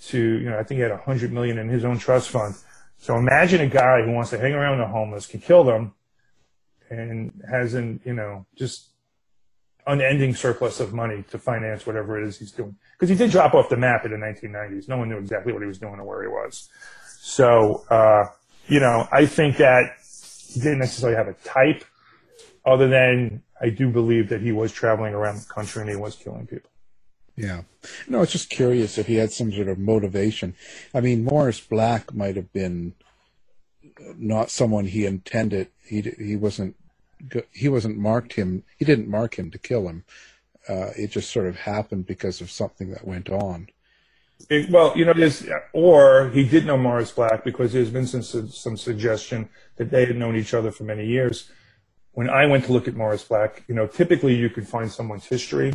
[0.05, 2.55] to, you know, I think he had a hundred million in his own trust fund.
[2.99, 5.95] So imagine a guy who wants to hang around the homeless, can kill them,
[6.91, 8.89] and has an, you know, just
[9.87, 12.77] unending surplus of money to finance whatever it is he's doing.
[12.93, 14.89] Because he did drop off the map in the 1990s.
[14.89, 16.69] No one knew exactly what he was doing or where he was.
[17.21, 18.27] So, uh,
[18.67, 19.97] you know, I think that
[20.53, 21.85] he didn't necessarily have a type,
[22.67, 26.17] other than I do believe that he was traveling around the country and he was
[26.17, 26.71] killing people.
[27.39, 27.63] Yeah.
[28.09, 30.57] No, it's just curious if he had some sort of motivation.
[30.93, 32.95] I mean, Morris Black might have been
[34.17, 35.69] not someone he intended.
[35.85, 36.75] He he wasn't
[37.53, 38.65] he wasn't marked him.
[38.77, 40.05] He didn't mark him to kill him.
[40.69, 43.69] Uh, it just sort of happened because of something that went on.
[44.51, 48.23] It- well, you know, there's, or he did know Morris Black because there's been some
[48.23, 51.51] some suggestion that they had known each other for many years.
[52.13, 55.27] When I went to look at Morris Black, you know, typically you could find someone's
[55.27, 55.73] history.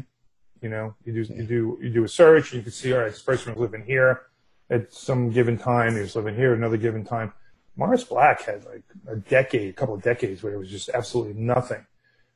[0.63, 3.01] You know, you do you do you do a search, and you can see, all
[3.01, 4.21] right, this person was living here
[4.69, 5.95] at some given time.
[5.95, 7.33] He was living here at another given time.
[7.75, 11.33] Morris Black had like a decade, a couple of decades where it was just absolutely
[11.33, 11.85] nothing.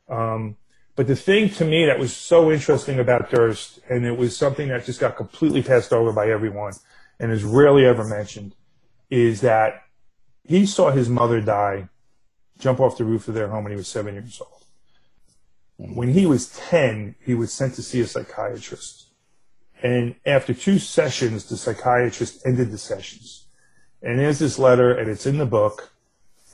[0.09, 0.57] Um,
[0.97, 4.67] but the thing to me that was so interesting about Durst, and it was something
[4.67, 6.73] that just got completely passed over by everyone
[7.21, 8.55] and is rarely ever mentioned,
[9.09, 9.83] is that
[10.43, 11.87] he saw his mother die,
[12.59, 14.56] jump off the roof of their home when he was seven years old.
[15.79, 15.95] Mm-hmm.
[15.95, 19.07] When he was 10, he was sent to see a psychiatrist.
[19.83, 23.45] And after two sessions, the psychiatrist ended the sessions.
[24.01, 25.91] And there's this letter, and it's in the book,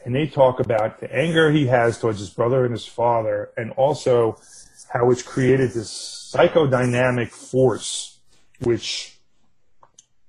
[0.06, 3.72] and they talk about the anger he has towards his brother and his father, and
[3.72, 4.38] also
[4.92, 8.20] how it's created this psychodynamic force,
[8.62, 9.18] which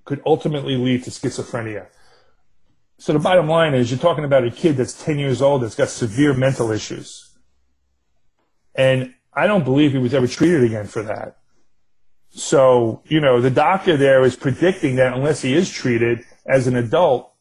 [0.04, 1.86] could ultimately lead to schizophrenia.
[2.98, 5.74] So the bottom line is, you're talking about a kid that's 10 years old that's
[5.74, 7.23] got severe mental issues.
[8.74, 11.38] And I don't believe he was ever treated again for that.
[12.30, 16.76] So, you know, the doctor there is predicting that unless he is treated as an
[16.76, 17.32] adult,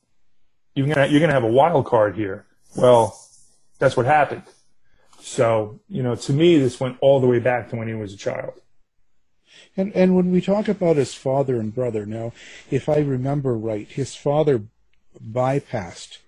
[0.76, 2.46] you're gonna you're gonna have a wild card here.
[2.76, 3.20] Well,
[3.80, 4.44] that's what happened.
[5.20, 8.14] So, you know, to me, this went all the way back to when he was
[8.14, 8.54] a child.
[9.76, 12.34] And and when we talk about his father and brother, now,
[12.70, 14.64] if I remember right, his father
[15.20, 16.20] bypassed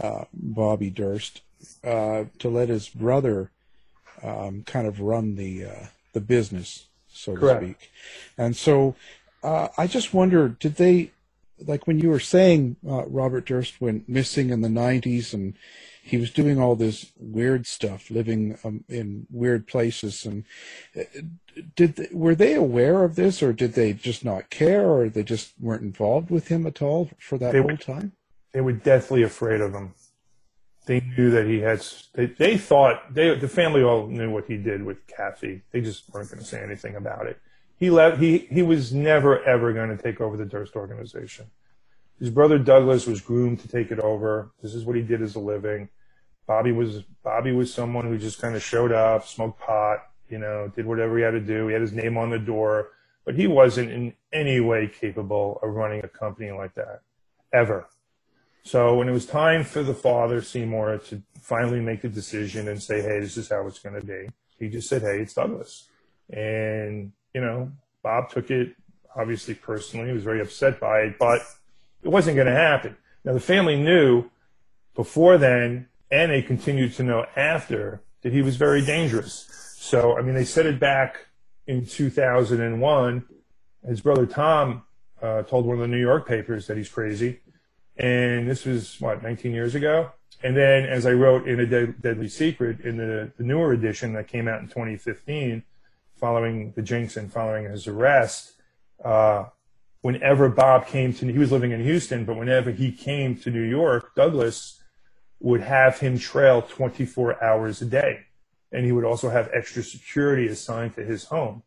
[0.00, 1.42] uh, Bobby Durst
[1.84, 3.50] uh, to let his brother
[4.22, 7.90] um, kind of run the uh, the business, so to speak.
[8.36, 8.94] And so,
[9.42, 11.10] uh, I just wonder, did they
[11.66, 15.54] like when you were saying uh, Robert Durst went missing in the '90s and
[16.02, 20.44] he was doing all this weird stuff, living um, in weird places, and
[20.98, 21.02] uh,
[21.76, 25.22] did they, were they aware of this, or did they just not care, or they
[25.22, 28.12] just weren't involved with him at all for that They- whole time?
[28.52, 29.94] They were deathly afraid of him.
[30.90, 31.86] They knew that he had.
[32.14, 35.62] They, they thought they the family all knew what he did with Kathie.
[35.70, 37.40] They just weren't going to say anything about it.
[37.78, 38.20] He left.
[38.20, 41.46] He he was never ever going to take over the Durst organization.
[42.18, 44.50] His brother Douglas was groomed to take it over.
[44.62, 45.90] This is what he did as a living.
[46.48, 50.72] Bobby was Bobby was someone who just kind of showed up, smoked pot, you know,
[50.74, 51.68] did whatever he had to do.
[51.68, 52.88] He had his name on the door,
[53.24, 57.02] but he wasn't in any way capable of running a company like that.
[57.52, 57.86] ever.
[58.62, 62.82] So when it was time for the father, Seymour, to finally make the decision and
[62.82, 65.88] say, hey, this is how it's going to be, he just said, hey, it's Douglas.
[66.28, 68.74] And, you know, Bob took it
[69.16, 70.08] obviously personally.
[70.08, 71.40] He was very upset by it, but
[72.02, 72.96] it wasn't going to happen.
[73.24, 74.30] Now, the family knew
[74.94, 79.48] before then, and they continued to know after, that he was very dangerous.
[79.78, 81.26] So, I mean, they said it back
[81.66, 83.24] in 2001.
[83.86, 84.82] His brother Tom
[85.22, 87.40] uh, told one of the New York papers that he's crazy.
[88.00, 90.10] And this was, what, 19 years ago?
[90.42, 94.26] And then, as I wrote in A Deadly Secret in the, the newer edition that
[94.26, 95.62] came out in 2015,
[96.16, 98.54] following the jinx and following his arrest,
[99.04, 99.44] uh,
[100.00, 103.62] whenever Bob came to, he was living in Houston, but whenever he came to New
[103.62, 104.80] York, Douglas
[105.38, 108.20] would have him trail 24 hours a day.
[108.72, 111.64] And he would also have extra security assigned to his home.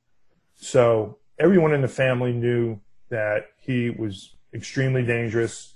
[0.56, 5.73] So everyone in the family knew that he was extremely dangerous,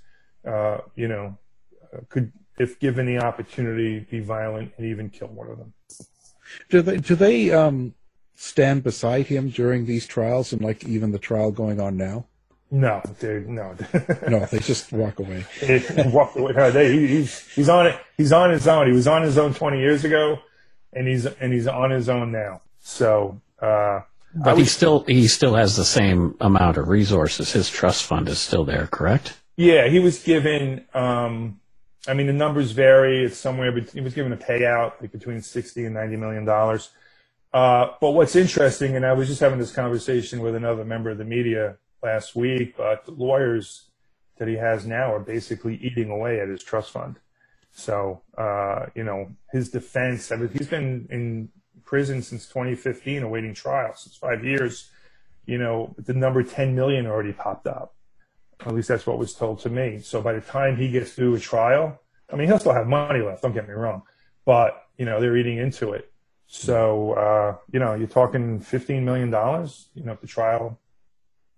[0.48, 1.38] uh, you know,
[2.10, 5.74] could, if given the opportunity, be violent and even kill one of them.
[6.70, 7.94] Do they, do they, um,
[8.38, 12.26] stand beside him during these trials and like even the trial going on now?
[12.70, 13.76] No, they no.
[14.28, 15.46] no, they just walk away.
[16.08, 16.54] walk away.
[16.54, 18.00] No, they, he's he's on it.
[18.18, 18.88] He's on his own.
[18.88, 20.38] He was on his own 20 years ago,
[20.94, 22.62] and he's and he's on his own now.
[22.80, 24.02] So, uh,
[24.36, 27.54] but he still he still has the same amount of resources.
[27.54, 29.40] His trust fund is still there, correct?
[29.58, 30.86] Yeah, he was given.
[30.94, 31.62] Um,
[32.08, 33.26] I mean, the numbers vary.
[33.26, 33.72] It's somewhere.
[33.74, 36.92] But he was given a payout like between 60 and 90 million dollars.
[37.54, 41.20] Uh, but what's interesting, and I was just having this conversation with another member of
[41.20, 43.86] the media last week, but the lawyers
[44.38, 47.18] that he has now are basically eating away at his trust fund.
[47.74, 51.50] So, uh, you know, his defense, I mean, he's been in
[51.86, 54.92] prison since 2015 awaiting trial, since five years.
[55.48, 57.96] You know, the number 10 million already popped up.
[58.66, 60.00] At least that's what was told to me.
[60.00, 63.22] So by the time he gets through a trial, I mean, he'll still have money
[63.22, 64.02] left, don't get me wrong,
[64.46, 66.12] but, you know, they're eating into it.
[66.48, 69.28] So, uh, you know, you're talking $15 million,
[69.94, 70.80] you know, if the trial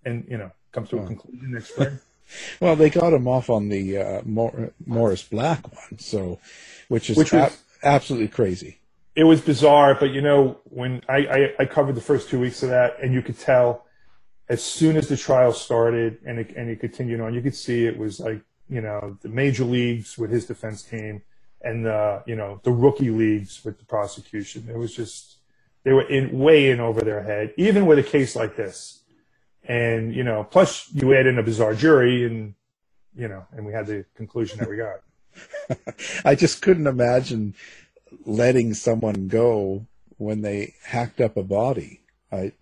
[0.04, 2.00] and, you know, comes to a conclusion next spring.
[2.60, 6.40] well, they got him off on the uh, Mor- Morris Black one, so,
[6.88, 8.80] which is which was, a- absolutely crazy.
[9.16, 12.64] It was bizarre, but you know, when I, I, I, covered the first two weeks
[12.64, 13.86] of that, and you could tell
[14.50, 17.86] as soon as the trial started and it, and it continued on, you could see
[17.86, 21.22] it was like, you know, the major leagues with his defense team
[21.62, 24.68] and the you know the rookie leagues with the prosecution.
[24.70, 25.38] It was just
[25.84, 29.04] they were in way in over their head, even with a case like this.
[29.68, 32.56] And you know, plus you add in a bizarre jury, and
[33.16, 35.88] you know, and we had the conclusion that we got.
[36.26, 37.56] I just couldn't imagine
[38.26, 39.86] letting someone go
[40.18, 42.02] when they hacked up a body.
[42.32, 42.54] I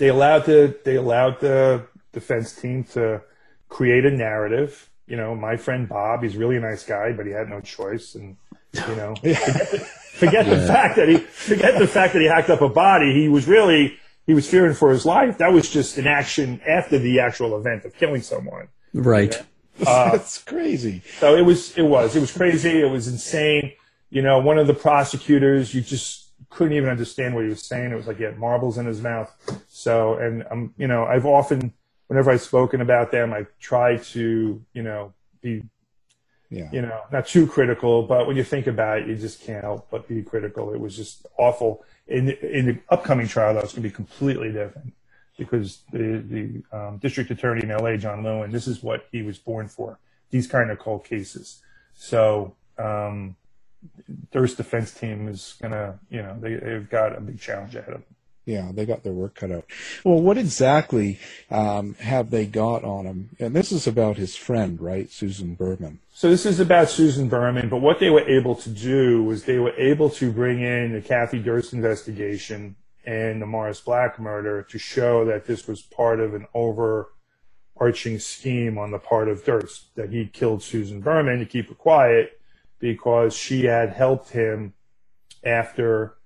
[0.00, 3.22] they allowed the they allowed the defense team to
[3.68, 7.32] create a narrative you know, my friend Bob, he's really a nice guy, but he
[7.32, 8.14] had no choice.
[8.14, 8.36] And,
[8.72, 9.78] you know, forget, the,
[10.12, 10.54] forget yeah.
[10.54, 13.12] the fact that he, forget the fact that he hacked up a body.
[13.12, 15.38] He was really, he was fearing for his life.
[15.38, 18.68] That was just an action after the actual event of killing someone.
[18.94, 19.34] Right.
[19.80, 19.90] You know?
[19.90, 21.02] uh, That's crazy.
[21.18, 22.80] So it was, it was, it was crazy.
[22.80, 23.72] It was insane.
[24.10, 27.90] You know, one of the prosecutors, you just couldn't even understand what he was saying.
[27.90, 29.28] It was like he had marbles in his mouth.
[29.80, 31.72] So, and um, you know, I've often,
[32.08, 35.62] whenever I've spoken about them, I try to, you know, be,
[36.50, 36.68] yeah.
[36.70, 39.90] you know, not too critical, but when you think about it, you just can't help
[39.90, 40.74] but be critical.
[40.74, 41.82] It was just awful.
[42.08, 44.92] In, in the upcoming trial, though, it's going to be completely different
[45.38, 49.38] because the, the um, district attorney in LA, John Lewin, this is what he was
[49.38, 51.62] born for, these kind of cold cases.
[51.94, 53.34] So, um,
[54.30, 58.02] defense team is going to, you know, they, they've got a big challenge ahead of
[58.02, 58.16] them
[58.50, 59.64] yeah, they got their work cut out.
[60.04, 63.30] Well, what exactly um, have they got on him?
[63.38, 66.00] And this is about his friend, right, Susan Berman.
[66.12, 69.58] So this is about Susan Berman, but what they were able to do was they
[69.58, 72.74] were able to bring in the Kathie Durst investigation
[73.06, 78.78] and the Morris Black murder to show that this was part of an overarching scheme
[78.78, 82.40] on the part of Durst, that he killed Susan Berman to keep her quiet
[82.80, 84.74] because she had helped him
[85.44, 86.16] after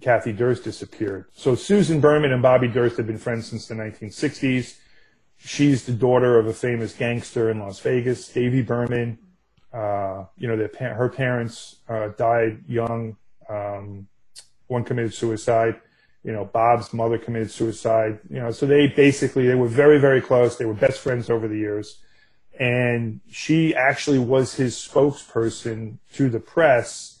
[0.00, 1.26] Kathie Durst disappeared.
[1.32, 4.76] So Susan Berman and Bobby Durst have been friends since the 1960s.
[5.38, 9.18] She's the daughter of a famous gangster in Las Vegas, Davy Berman.
[9.72, 13.16] Uh, you know, their, her parents uh, died young.
[13.48, 14.08] Um,
[14.68, 15.80] one committed suicide.
[16.24, 18.18] You know, Bob's mother committed suicide.
[18.30, 20.56] You know, so they basically they were very very close.
[20.56, 21.98] They were best friends over the years,
[22.58, 27.15] and she actually was his spokesperson to the press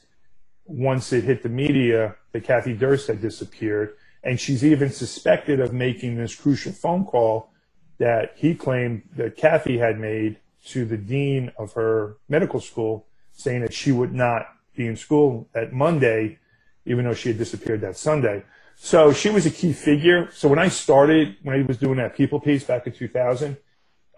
[0.66, 3.96] once it hit the media that Kathie Durst had disappeared.
[4.22, 7.50] And she's even suspected of making this crucial phone call
[7.98, 13.60] that he claimed that Kathie had made to the dean of her medical school saying
[13.62, 16.38] that she would not be in school that Monday,
[16.84, 18.42] even though she had disappeared that Sunday.
[18.76, 20.28] So she was a key figure.
[20.32, 23.56] So when I started, when I was doing that people piece back in 2000,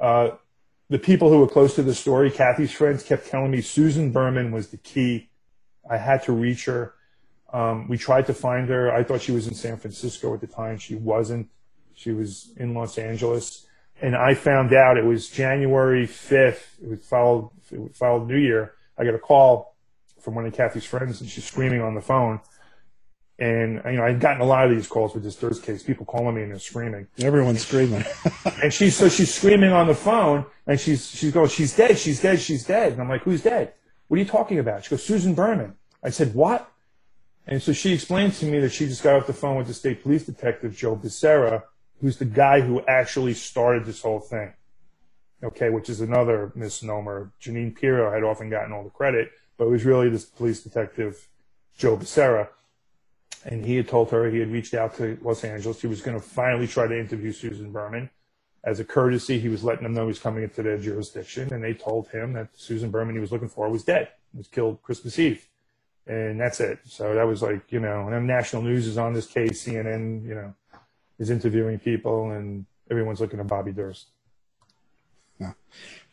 [0.00, 0.30] uh,
[0.90, 4.50] the people who were close to the story, Kathie's friends, kept telling me Susan Berman
[4.50, 5.27] was the key.
[5.88, 6.94] I had to reach her.
[7.52, 8.92] Um, we tried to find her.
[8.92, 10.78] I thought she was in San Francisco at the time.
[10.78, 11.48] She wasn't.
[11.94, 13.66] She was in Los Angeles.
[14.00, 16.80] And I found out it was January 5th.
[16.82, 18.74] It was followed, it followed New Year.
[18.96, 19.76] I got a call
[20.20, 22.40] from one of Kathie's friends and she's screaming on the phone.
[23.40, 26.04] And, you know, I'd gotten a lot of these calls with this Durst case, people
[26.04, 27.06] calling me and they're screaming.
[27.20, 28.04] Everyone's screaming.
[28.62, 32.20] and she's, so she's screaming on the phone and she's, she's going, she's dead, she's
[32.20, 32.92] dead, she's dead.
[32.92, 33.74] And I'm like, who's dead?
[34.08, 34.84] What are you talking about?
[34.84, 35.74] She goes, Susan Berman.
[36.02, 36.70] I said, what?
[37.46, 39.74] And so she explained to me that she just got off the phone with the
[39.74, 41.62] state police detective, Joe Becerra,
[42.00, 44.52] who's the guy who actually started this whole thing.
[45.42, 47.32] Okay, which is another misnomer.
[47.40, 51.28] Jeanine Pirro had often gotten all the credit, but it was really this police detective,
[51.76, 52.48] Joe Becerra.
[53.44, 55.80] And he had told her he had reached out to Los Angeles.
[55.80, 58.10] He was going to finally try to interview Susan Berman.
[58.64, 61.62] As a courtesy, he was letting them know he was coming into their jurisdiction, and
[61.62, 65.18] they told him that Susan Berman he was looking for was dead, was killed Christmas
[65.18, 65.48] Eve.
[66.08, 66.80] And that's it.
[66.84, 70.26] So that was like, you know, and then national news is on this case, CNN,
[70.26, 70.54] you know,
[71.18, 74.06] is interviewing people, and everyone's looking at Bobby Durst.
[75.38, 75.52] Yeah,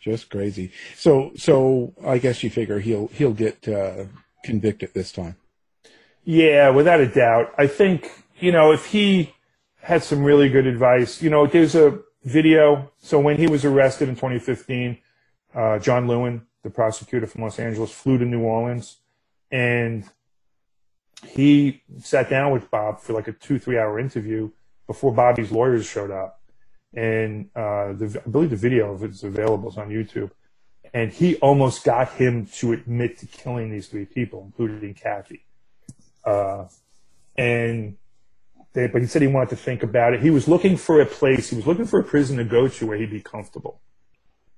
[0.01, 0.71] just crazy.
[0.95, 4.05] So, so I guess you figure he'll he'll get uh,
[4.43, 5.37] convicted this time.
[6.25, 7.53] Yeah, without a doubt.
[7.57, 9.33] I think you know if he
[9.85, 11.21] had some really good advice.
[11.21, 12.91] You know, there's a video.
[12.97, 14.97] So when he was arrested in 2015,
[15.53, 18.97] uh, John Lewin, the prosecutor from Los Angeles, flew to New Orleans,
[19.55, 20.03] and
[21.25, 24.51] he sat down with Bob for like a two three hour interview
[24.85, 26.41] before Bobby's lawyers showed up.
[26.93, 29.69] And uh, the, I believe the video of it is available.
[29.69, 30.31] It's on YouTube.
[30.93, 35.45] And he almost got him to admit to killing these three people, including Kathie.
[36.25, 36.65] Uh,
[37.37, 37.95] and
[38.73, 40.21] but he said he wanted to think about it.
[40.21, 41.49] He was looking for a place.
[41.49, 43.79] He was looking for a prison to go to where he'd be comfortable.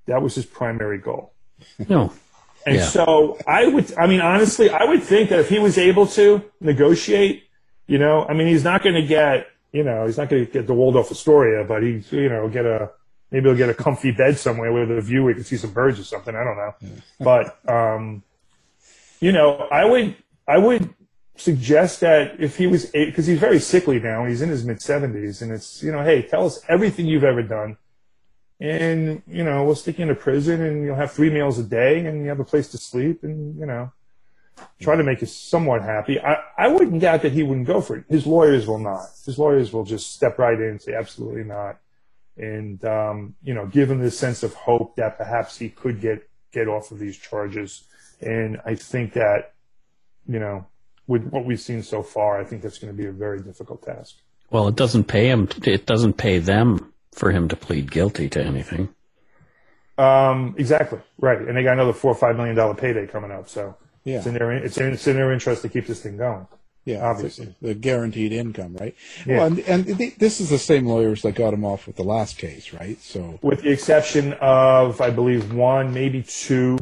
[0.07, 1.33] That was his primary goal.
[1.87, 2.13] No.
[2.67, 2.85] And Yeah.
[2.85, 6.43] so I would, I mean, honestly, I would think that if he was able to
[6.59, 7.43] negotiate,
[7.87, 10.51] you know, I mean, he's not going to get, you know, he's not going to
[10.51, 12.91] get the Waldorf Astoria, but he's, you know, get a,
[13.31, 15.71] maybe he'll get a comfy bed somewhere with a view where he can see some
[15.71, 16.35] birds or something.
[16.35, 16.73] I don't know.
[17.21, 18.21] But, um,
[19.21, 20.93] you know, I would, I would
[21.37, 25.41] suggest that if he was, because he's very sickly now, he's in his mid 70s,
[25.41, 27.77] and it's, you know, hey, tell us everything you've ever done
[28.59, 31.63] and you know we'll stick you in a prison and you'll have three meals a
[31.63, 33.91] day and you have a place to sleep and you know
[34.81, 36.19] try to make you somewhat happy.
[36.19, 38.05] I, I wouldn't doubt that he wouldn't go for it.
[38.09, 39.05] His lawyers will not.
[39.23, 41.77] His lawyers will just step right in and say absolutely not.
[42.37, 46.27] And um, you know give him this sense of hope that perhaps he could get
[46.51, 47.83] get off of these charges.
[48.21, 49.53] And i think that
[50.27, 50.65] you know
[51.05, 53.83] with what we've seen so far i think that's going to be a very difficult
[53.83, 54.15] task.
[54.49, 55.49] Well, it doesn't pay him.
[55.63, 58.89] It doesn't pay them for him to plead guilty to anything.
[59.97, 63.49] Um, exactly right, and they got another four or five million dollar payday coming up.
[63.49, 64.17] So Yeah.
[64.17, 66.47] it's in their it's in, it's in their interest to keep this thing going.
[66.85, 67.53] Yeah, Obviously.
[67.61, 68.95] the, the guaranteed income, right?
[69.25, 69.39] Yeah.
[69.39, 72.03] Well, and, and they, this is the same lawyers that got him off with the
[72.03, 72.97] last case, right?
[73.01, 76.77] So With the exception of, I believe, one, maybe two,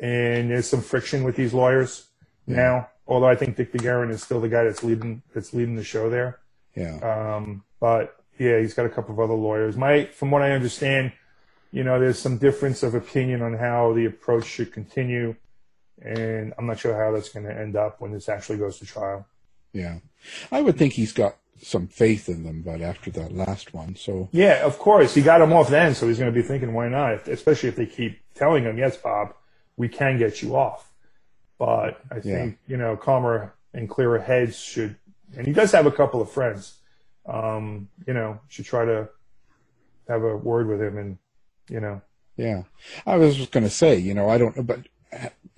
[0.00, 2.06] and there's some friction with these lawyers
[2.48, 2.88] now.
[3.06, 6.08] Although I think Dick DeGuerin is still the guy that's leading that's leading the show
[6.10, 6.40] there.
[6.74, 6.96] yeah,
[7.36, 9.76] Um, but yeah, he's got a couple of other lawyers.
[9.76, 11.12] My, from what I understand,
[11.72, 15.34] you know, there's some difference of opinion on how the approach should continue,
[16.02, 18.86] and I'm not sure how that's going to end up when this actually goes to
[18.86, 19.26] trial.
[19.72, 19.98] yeah.
[20.50, 24.28] I would think he's got some faith in them, but after that last one, so
[24.32, 25.14] Yeah, of course.
[25.14, 27.28] He got him off then, so he's going to be thinking, why not?
[27.28, 29.34] Especially if they keep telling him, yes, Bob,
[29.76, 30.90] we can get you off.
[31.58, 34.96] But I think, you know, calmer and clearer heads should,
[35.36, 36.74] and he does have a couple of friends,
[37.26, 39.08] um, you know, should try to
[40.08, 41.18] have a word with him and,
[41.68, 42.00] you know,
[42.36, 42.64] yeah.
[43.06, 44.80] I was just going to say, you know, I don't know, but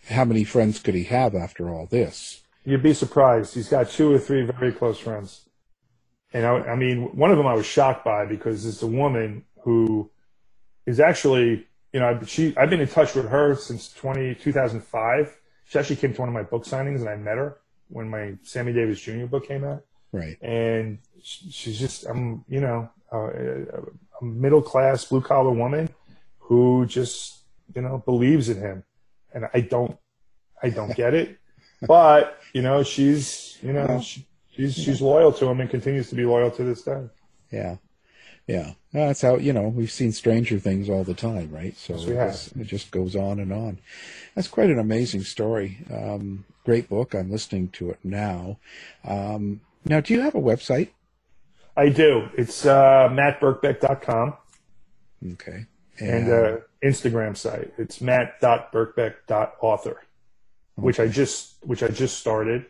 [0.08, 2.42] how many friends could he have after all this?
[2.66, 3.54] you'd be surprised.
[3.54, 5.48] He's got two or three very close friends.
[6.34, 9.44] And I, I mean, one of them I was shocked by because it's a woman
[9.62, 10.10] who
[10.84, 15.38] is actually, you know, she, I've been in touch with her since 20, 2005.
[15.64, 17.58] She actually came to one of my book signings and I met her
[17.88, 19.26] when my Sammy Davis Jr.
[19.26, 19.84] book came out.
[20.12, 20.40] Right.
[20.42, 25.88] And she's just, I'm, you know, a middle class blue collar woman
[26.38, 27.42] who just,
[27.74, 28.84] you know, believes in him.
[29.34, 29.96] And I don't,
[30.62, 31.38] I don't get it.
[31.86, 36.14] But, you know, she's, you know, she, she's, she's loyal to him and continues to
[36.14, 37.04] be loyal to this day.
[37.52, 37.76] Yeah.
[38.46, 41.76] Yeah, that's how you know we've seen Stranger Things all the time, right?
[41.76, 42.30] So Yes, we it, have.
[42.30, 43.78] just, it just goes on and on.
[44.34, 45.78] That's quite an amazing story.
[45.92, 47.12] Um, great book.
[47.12, 48.58] I'm listening to it now.
[49.04, 50.90] Um, now, do you have a website?
[51.76, 52.28] I do.
[52.36, 54.34] It's uh, mattbirkbeck.com
[55.32, 55.66] Okay,
[55.98, 57.72] and uh, Instagram site.
[57.78, 59.96] It's matt.birkbeck.author,
[60.76, 62.66] which I just which I just started,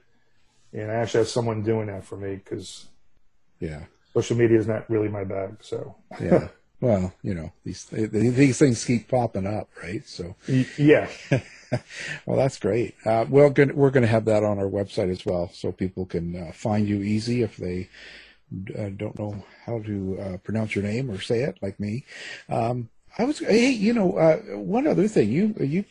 [0.72, 2.86] and I actually have someone doing that for me because
[3.60, 5.56] yeah, social media is not really my bag.
[5.60, 6.48] So yeah.
[6.80, 10.06] well, you know these these things keep popping up, right?
[10.08, 10.36] So.
[10.78, 11.08] Yeah,
[12.26, 12.94] Well, that's great.
[13.04, 16.06] Uh, well, good, we're going to have that on our website as well, so people
[16.06, 17.88] can uh, find you easy if they
[18.78, 22.04] uh, don't know how to uh, pronounce your name or say it, like me.
[22.48, 25.30] Um, I was, hey, you know, uh, one other thing.
[25.30, 25.84] You you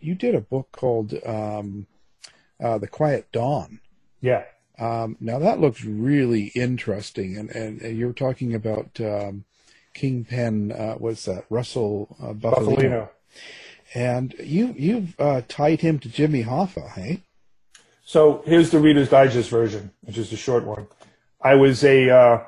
[0.00, 1.86] you did a book called um,
[2.62, 3.80] uh, "The Quiet Don."
[4.20, 4.44] yeah,
[4.78, 9.44] Um, now that looks really interesting, and and, and you're talking about um,
[9.94, 10.72] Kingpin.
[10.72, 11.44] Uh, what's that?
[11.48, 12.76] Russell uh, Bufalino.
[12.76, 13.08] Bufalino.
[13.94, 17.22] And you you've uh, tied him to Jimmy Hoffa, hey?
[18.04, 20.86] So here's the Reader's Digest version, which is the short one.
[21.40, 22.42] I was a, uh,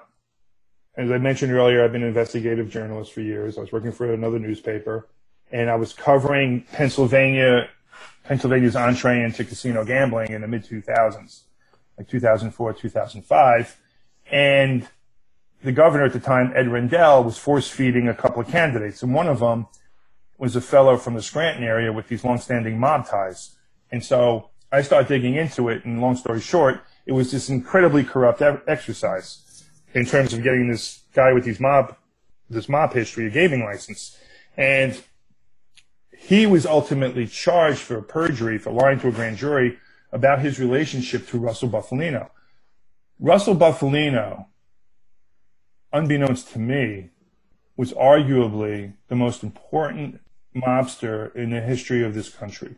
[0.97, 3.57] as I mentioned earlier, I've been an investigative journalist for years.
[3.57, 5.09] I was working for another newspaper,
[5.51, 7.68] and I was covering Pennsylvania,
[8.24, 11.42] Pennsylvania's entree into casino gambling in the mid 2000s,
[11.97, 13.80] like 2004, 2005,
[14.30, 14.88] and
[15.62, 19.14] the governor at the time, Ed Rendell, was force feeding a couple of candidates, and
[19.14, 19.66] one of them
[20.38, 23.57] was a fellow from the Scranton area with these longstanding mob ties.
[23.90, 28.04] And so I started digging into it, and long story short, it was this incredibly
[28.04, 31.96] corrupt exercise in terms of getting this guy with these mob,
[32.50, 34.18] this mob history, a gaming license.
[34.57, 35.00] And
[36.16, 39.78] he was ultimately charged for perjury, for lying to a grand jury
[40.12, 42.30] about his relationship to Russell Bufalino.
[43.18, 44.46] Russell Bufalino,
[45.97, 47.11] unbeknownst to me,
[47.76, 50.20] was arguably the most important
[50.55, 52.76] mobster in the history of this country.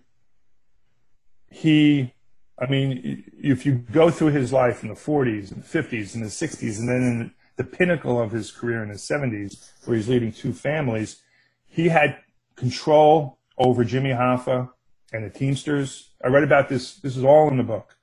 [1.51, 2.15] He,
[2.59, 6.25] I mean, if you go through his life in the 40s and the 50s and
[6.25, 10.09] the 60s, and then in the pinnacle of his career in the 70s, where he's
[10.09, 11.23] leading two families,
[11.67, 12.19] he had
[12.57, 14.71] control over Jimmy Hoffa
[15.13, 16.11] and the Teamsters.
[16.25, 16.97] I read about this.
[16.97, 17.97] This is all in the book.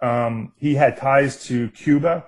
[0.00, 2.26] Um, he had ties to Cuba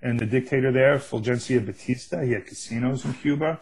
[0.00, 2.22] and the dictator there, Fulgencio Batista.
[2.22, 3.60] He had casinos in Cuba.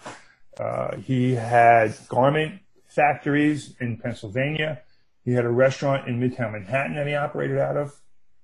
[0.59, 4.83] Uh, he had garment factories in Pennsylvania.
[5.25, 8.01] He had a restaurant in Midtown Manhattan that he operated out of.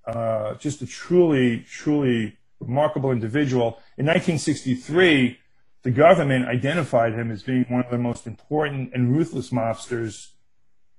[0.06, 3.78] Uh, just a truly, truly remarkable individual.
[3.96, 5.38] In 1963,
[5.82, 10.30] the government identified him as being one of the most important and ruthless mobsters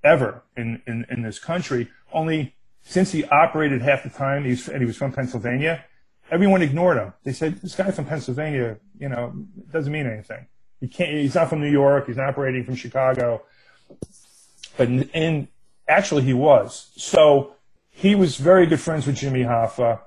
[0.02, 1.88] ever in, in, in this country.
[2.12, 5.84] Only since he operated half the time, he's, and he was from Pennsylvania,
[6.30, 7.12] everyone ignored him.
[7.24, 9.32] They said, this guy from Pennsylvania, you know,
[9.72, 10.46] doesn't mean anything.
[10.80, 12.06] He can't, he's not from New York.
[12.06, 13.42] He's not operating from Chicago.
[14.76, 15.48] But, and
[15.88, 16.90] actually he was.
[16.96, 17.54] So
[17.90, 20.00] he was very good friends with Jimmy Hoffa.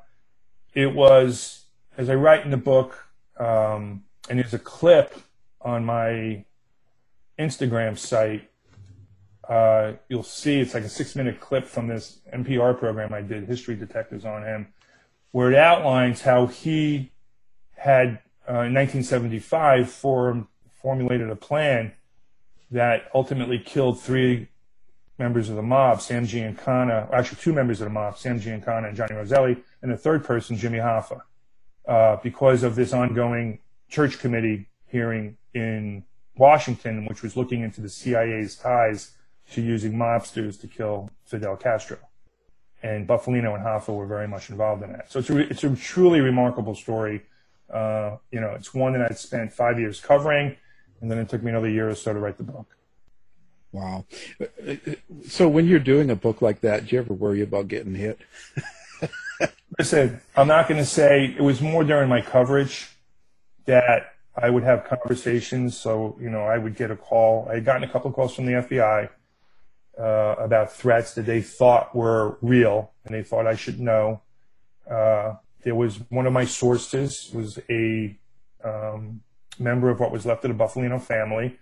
[0.73, 1.65] It was,
[1.97, 3.07] as I write in the book,
[3.39, 5.15] um, and there's a clip
[5.61, 6.45] on my
[7.39, 8.49] Instagram site.
[9.47, 13.45] Uh, you'll see it's like a six minute clip from this NPR program I did,
[13.45, 14.67] History Detectives on him,
[15.31, 17.11] where it outlines how he
[17.75, 18.19] had,
[18.49, 20.47] uh, in 1975, form,
[20.81, 21.91] formulated a plan
[22.71, 24.47] that ultimately killed three
[25.17, 28.97] members of the mob, Sam Giancana, actually two members of the mob, Sam Giancana and
[28.97, 31.21] Johnny Roselli, and the third person, Jimmy Hoffa,
[31.87, 33.59] uh, because of this ongoing
[33.89, 36.03] church committee hearing in
[36.37, 39.11] Washington, which was looking into the CIA's ties
[39.51, 41.97] to using mobsters to kill Fidel Castro.
[42.83, 45.11] And Bufalino and Hoffa were very much involved in that.
[45.11, 47.23] So it's a, it's a truly remarkable story.
[47.71, 50.55] Uh, you know, it's one that I'd spent five years covering,
[51.01, 52.77] and then it took me another year or so to write the book.
[53.71, 54.05] Wow.
[55.27, 58.19] So when you're doing a book like that, do you ever worry about getting hit?
[59.79, 62.89] Listen, I'm not going to say it was more during my coverage
[63.65, 65.77] that I would have conversations.
[65.77, 67.47] So, you know, I would get a call.
[67.49, 69.09] I had gotten a couple of calls from the FBI
[69.99, 74.21] uh, about threats that they thought were real and they thought I should know.
[74.89, 78.17] Uh, there was one of my sources was a
[78.63, 79.21] um,
[79.59, 81.57] member of what was left of the Bufalino family,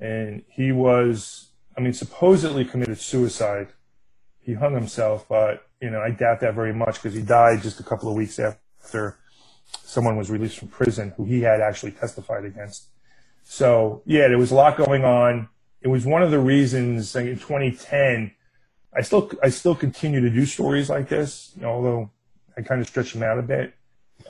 [0.00, 3.68] and he was, I mean, supposedly committed suicide.
[4.40, 7.80] He hung himself, but you know, I doubt that very much because he died just
[7.80, 9.18] a couple of weeks after
[9.82, 12.88] someone was released from prison who he had actually testified against.
[13.42, 15.48] So yeah, there was a lot going on.
[15.84, 18.32] It was one of the reasons like, in 2010,
[18.96, 22.10] I still I still continue to do stories like this, although
[22.56, 23.74] I kind of stretch them out a bit.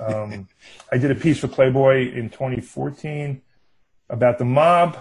[0.00, 0.48] Um,
[0.92, 3.40] I did a piece for Playboy in 2014
[4.10, 4.98] about the mob,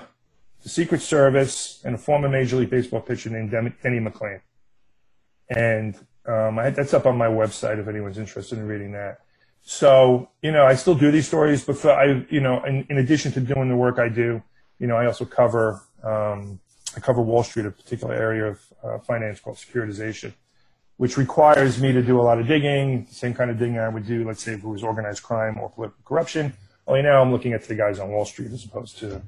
[0.62, 4.42] the Secret Service, and a former Major League Baseball pitcher named Denny McLain.
[5.50, 5.96] And
[6.26, 9.22] um, I, that's up on my website if anyone's interested in reading that.
[9.62, 12.98] So, you know, I still do these stories, but for, I, you know, in, in
[12.98, 14.44] addition to doing the work I do,
[14.78, 16.60] you know, I also cover, um,
[16.96, 20.34] I cover Wall Street, a particular area of uh, finance called securitization,
[20.98, 23.90] which requires me to do a lot of digging, the same kind of digging I
[23.90, 26.54] would do, let's say, if it was organized crime or political corruption.
[26.86, 29.22] Only now I'm looking at the guys on Wall Street as opposed to,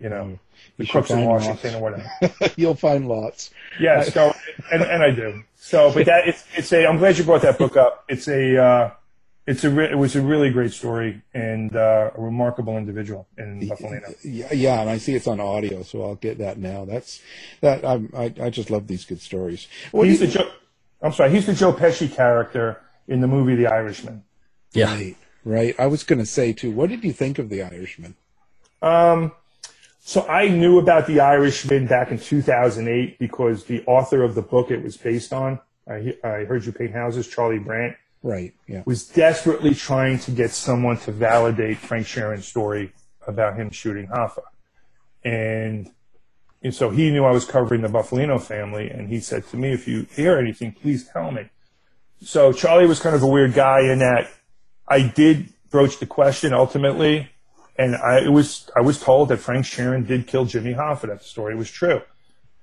[0.00, 0.38] you know, mm.
[0.76, 1.82] the crooks in Washington lots.
[1.82, 1.82] or
[2.20, 2.52] whatever.
[2.56, 3.50] You'll find lots.
[3.80, 4.02] Yeah.
[4.02, 4.34] So,
[4.72, 5.44] and, and I do.
[5.56, 6.86] So, but that it's it's a.
[6.86, 8.04] I'm glad you brought that book up.
[8.08, 8.62] It's a.
[8.62, 8.90] Uh,
[9.48, 13.60] it's a re- it was a really great story and uh, a remarkable individual in
[13.60, 14.14] Bufalino.
[14.22, 16.84] Yeah, yeah, and I see it's on audio, so I'll get that now.
[16.84, 17.22] That's
[17.62, 17.82] that.
[17.82, 19.66] I'm, I I just love these good stories.
[19.90, 20.50] What he's the Joe,
[21.00, 24.22] I'm sorry, he's the Joe Pesci character in the movie The Irishman.
[24.74, 25.16] Yeah, right.
[25.46, 25.74] right.
[25.80, 26.70] I was going to say too.
[26.70, 28.16] What did you think of The Irishman?
[28.82, 29.32] Um,
[30.00, 34.70] so I knew about The Irishman back in 2008 because the author of the book
[34.70, 38.54] it was based on, I, I heard you paint houses, Charlie Brandt Right.
[38.66, 38.82] Yeah.
[38.84, 42.92] Was desperately trying to get someone to validate Frank Sheeran's story
[43.26, 44.42] about him shooting Hoffa.
[45.24, 45.90] And,
[46.62, 49.72] and so he knew I was covering the Bufalino family, and he said to me,
[49.72, 51.48] if you hear anything, please tell me.
[52.20, 54.30] So Charlie was kind of a weird guy in that
[54.88, 57.30] I did broach the question ultimately,
[57.76, 61.02] and I was I was told that Frank Sheeran did kill Jimmy Hoffa.
[61.02, 62.00] That the story was true,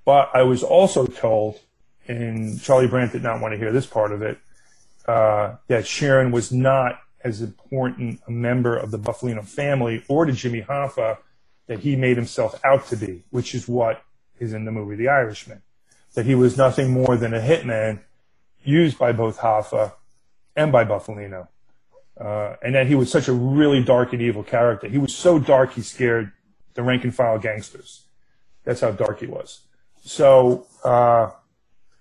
[0.04, 1.60] but I was also told,
[2.08, 4.38] and Charlie Brandt did not want to hear this part of it,
[5.08, 10.32] uh, that Sheeran was not as important a member of the Bufalino family or to
[10.32, 11.18] Jimmy Hoffa
[11.68, 14.04] that he made himself out to be, which is what
[14.40, 15.62] is in the movie The Irishman.
[16.14, 18.00] That he was nothing more than a hitman
[18.64, 19.94] used by both Hoffa
[20.56, 21.48] and by Bufalino.
[22.20, 24.88] Uh, and that he was such a really dark and evil character.
[24.88, 26.32] He was so dark he scared
[26.76, 28.04] the rank and file gangsters.
[28.64, 29.62] That's how dark he was.
[30.04, 31.32] So, uh,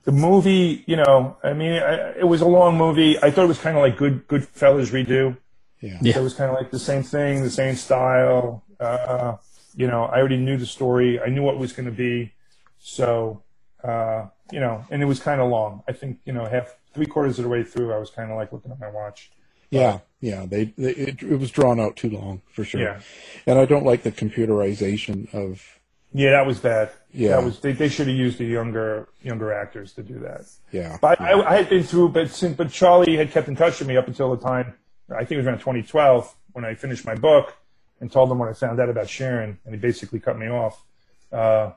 [0.05, 3.19] the movie, you know, I mean, I, it was a long movie.
[3.23, 5.37] I thought it was kind of like Good Goodfellas redo.
[5.81, 5.99] Yeah.
[6.01, 6.15] yeah.
[6.15, 8.65] So it was kind of like the same thing, the same style.
[8.79, 9.37] Uh,
[9.75, 11.21] you know, I already knew the story.
[11.21, 12.33] I knew what was going to be.
[12.79, 13.43] So,
[13.83, 15.83] uh, you know, and it was kind of long.
[15.89, 18.37] I think, you know, half, three quarters of the way through, I was kind of
[18.37, 19.31] like looking at my watch.
[19.71, 22.81] Yeah, yeah, they, they it, it, was drawn out too long for sure.
[22.81, 23.01] Yeah,
[23.47, 25.81] and I don't like the computerization of
[26.15, 26.91] yeah, that was bad.
[27.13, 30.47] Yeah, that was they, they should have used the younger younger actors to do that.
[30.73, 31.27] Yeah, but yeah.
[31.27, 33.97] I, I had been through, but since but Charlie had kept in touch with me
[33.97, 34.75] up until the time
[35.11, 37.57] I think it was around 2012 when I finished my book
[38.01, 40.85] and told him when I found out about Sheeran, and he basically cut me off.
[41.31, 41.73] Uh,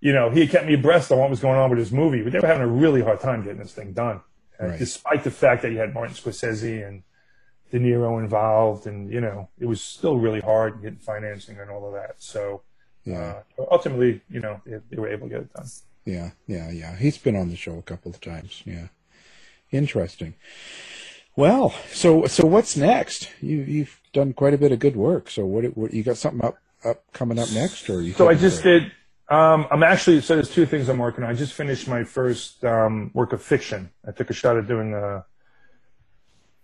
[0.00, 2.22] you know, he had kept me abreast on what was going on with his movie,
[2.22, 4.20] but they were having a really hard time getting this thing done,
[4.58, 4.78] right.
[4.78, 7.02] despite the fact that you had Martin Scorsese and
[7.70, 11.86] De Niro involved, and you know, it was still really hard getting financing and all
[11.86, 12.14] of that.
[12.18, 12.62] So
[13.04, 13.42] yeah.
[13.58, 15.66] Uh, ultimately, you know, they, they, were able to get it done.
[16.04, 16.96] Yeah, yeah, yeah.
[16.96, 18.62] He's been on the show a couple of times.
[18.64, 18.88] Yeah,
[19.70, 20.34] interesting.
[21.36, 23.30] Well, so so what's next?
[23.40, 25.30] You you've done quite a bit of good work.
[25.30, 28.12] So what, what you got something up up coming up next, or you?
[28.12, 28.92] So I just did.
[29.28, 31.30] Um, I'm actually so there's two things I'm working on.
[31.30, 33.90] I just finished my first um, work of fiction.
[34.06, 35.22] I took a shot at doing uh,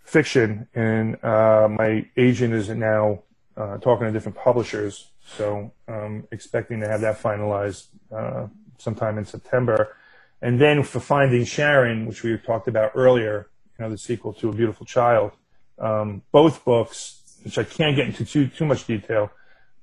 [0.04, 3.22] fiction, and uh, my agent is now
[3.56, 8.46] uh, talking to different publishers so um, expecting to have that finalized uh,
[8.78, 9.96] sometime in September.
[10.42, 13.48] And then for Finding Sharon, which we talked about earlier,
[13.78, 15.32] you know, the sequel to A Beautiful Child,
[15.78, 19.30] um, both books, which I can't get into too, too much detail,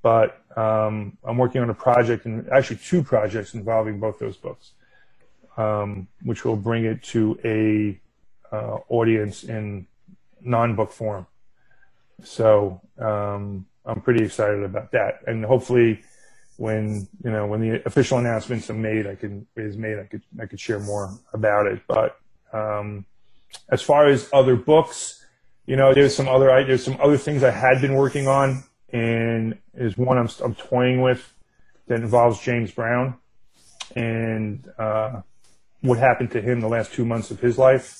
[0.01, 4.71] but um, I'm working on a project and actually two projects involving both those books,
[5.57, 7.99] um, which will bring it to a
[8.55, 9.87] uh, audience in
[10.41, 11.25] non-book form.
[12.23, 15.19] So um, I'm pretty excited about that.
[15.27, 16.01] And hopefully,
[16.57, 20.21] when you know when the official announcements are made, I can is made, I could
[20.39, 21.81] I could share more about it.
[21.87, 22.17] But
[22.53, 23.05] um,
[23.69, 25.25] as far as other books,
[25.65, 29.57] you know, there's some other there's some other things I had been working on, and
[29.73, 31.33] is one I'm I'm toying with
[31.87, 33.15] that involves James Brown
[33.95, 35.21] and uh,
[35.81, 37.99] what happened to him the last two months of his life.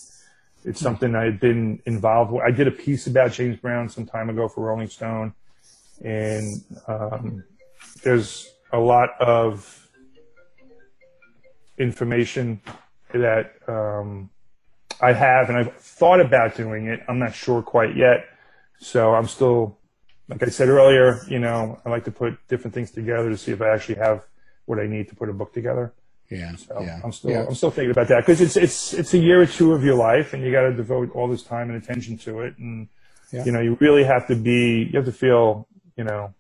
[0.66, 2.42] It's something I had been involved with.
[2.42, 5.34] I did a piece about James Brown some time ago for Rolling Stone
[6.04, 7.43] and um,
[8.04, 9.88] there's a lot of
[11.78, 12.62] information
[13.14, 14.30] that um,
[15.01, 17.01] I have, and I've thought about doing it.
[17.08, 18.26] I'm not sure quite yet,
[18.80, 19.78] so I'm still,
[20.28, 23.51] like I said earlier, you know, I like to put different things together to see
[23.51, 24.26] if I actually have
[24.66, 25.93] what I need to put a book together.
[26.30, 26.99] Yeah, so yeah.
[27.04, 27.45] I'm still yeah.
[27.47, 29.95] I'm still thinking about that because it's it's it's a year or two of your
[29.95, 32.88] life, and you got to devote all this time and attention to it, and
[33.34, 33.45] yeah.
[33.45, 34.89] You know, you really have to be.
[34.91, 35.68] You have to feel.
[35.96, 36.34] You know,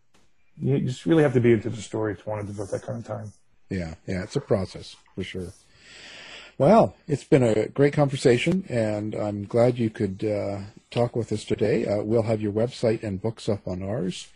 [0.61, 2.99] you just really have to be into the story to want to devote that kind
[2.99, 3.31] of time.
[3.69, 5.53] Yeah, yeah, it's a process for sure.
[6.57, 10.59] Well, it's been a great conversation, and I'm glad you could uh,
[10.91, 11.87] talk with us today.
[11.87, 14.27] Uh, we'll have your website and books up on ours.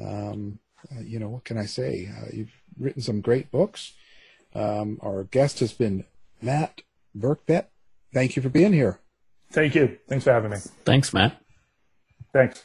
[0.00, 0.58] Um,
[0.90, 2.10] uh, you know, what can I say?
[2.10, 3.92] Uh, you've written some great books.
[4.54, 6.04] Um, our guest has been
[6.40, 6.80] Matt
[7.16, 7.66] Birkbeck.
[8.12, 8.98] Thank you for being here.
[9.50, 9.98] Thank you.
[10.08, 10.56] Thanks for having me.
[10.84, 11.40] Thanks, Matt.
[12.32, 12.64] Thanks.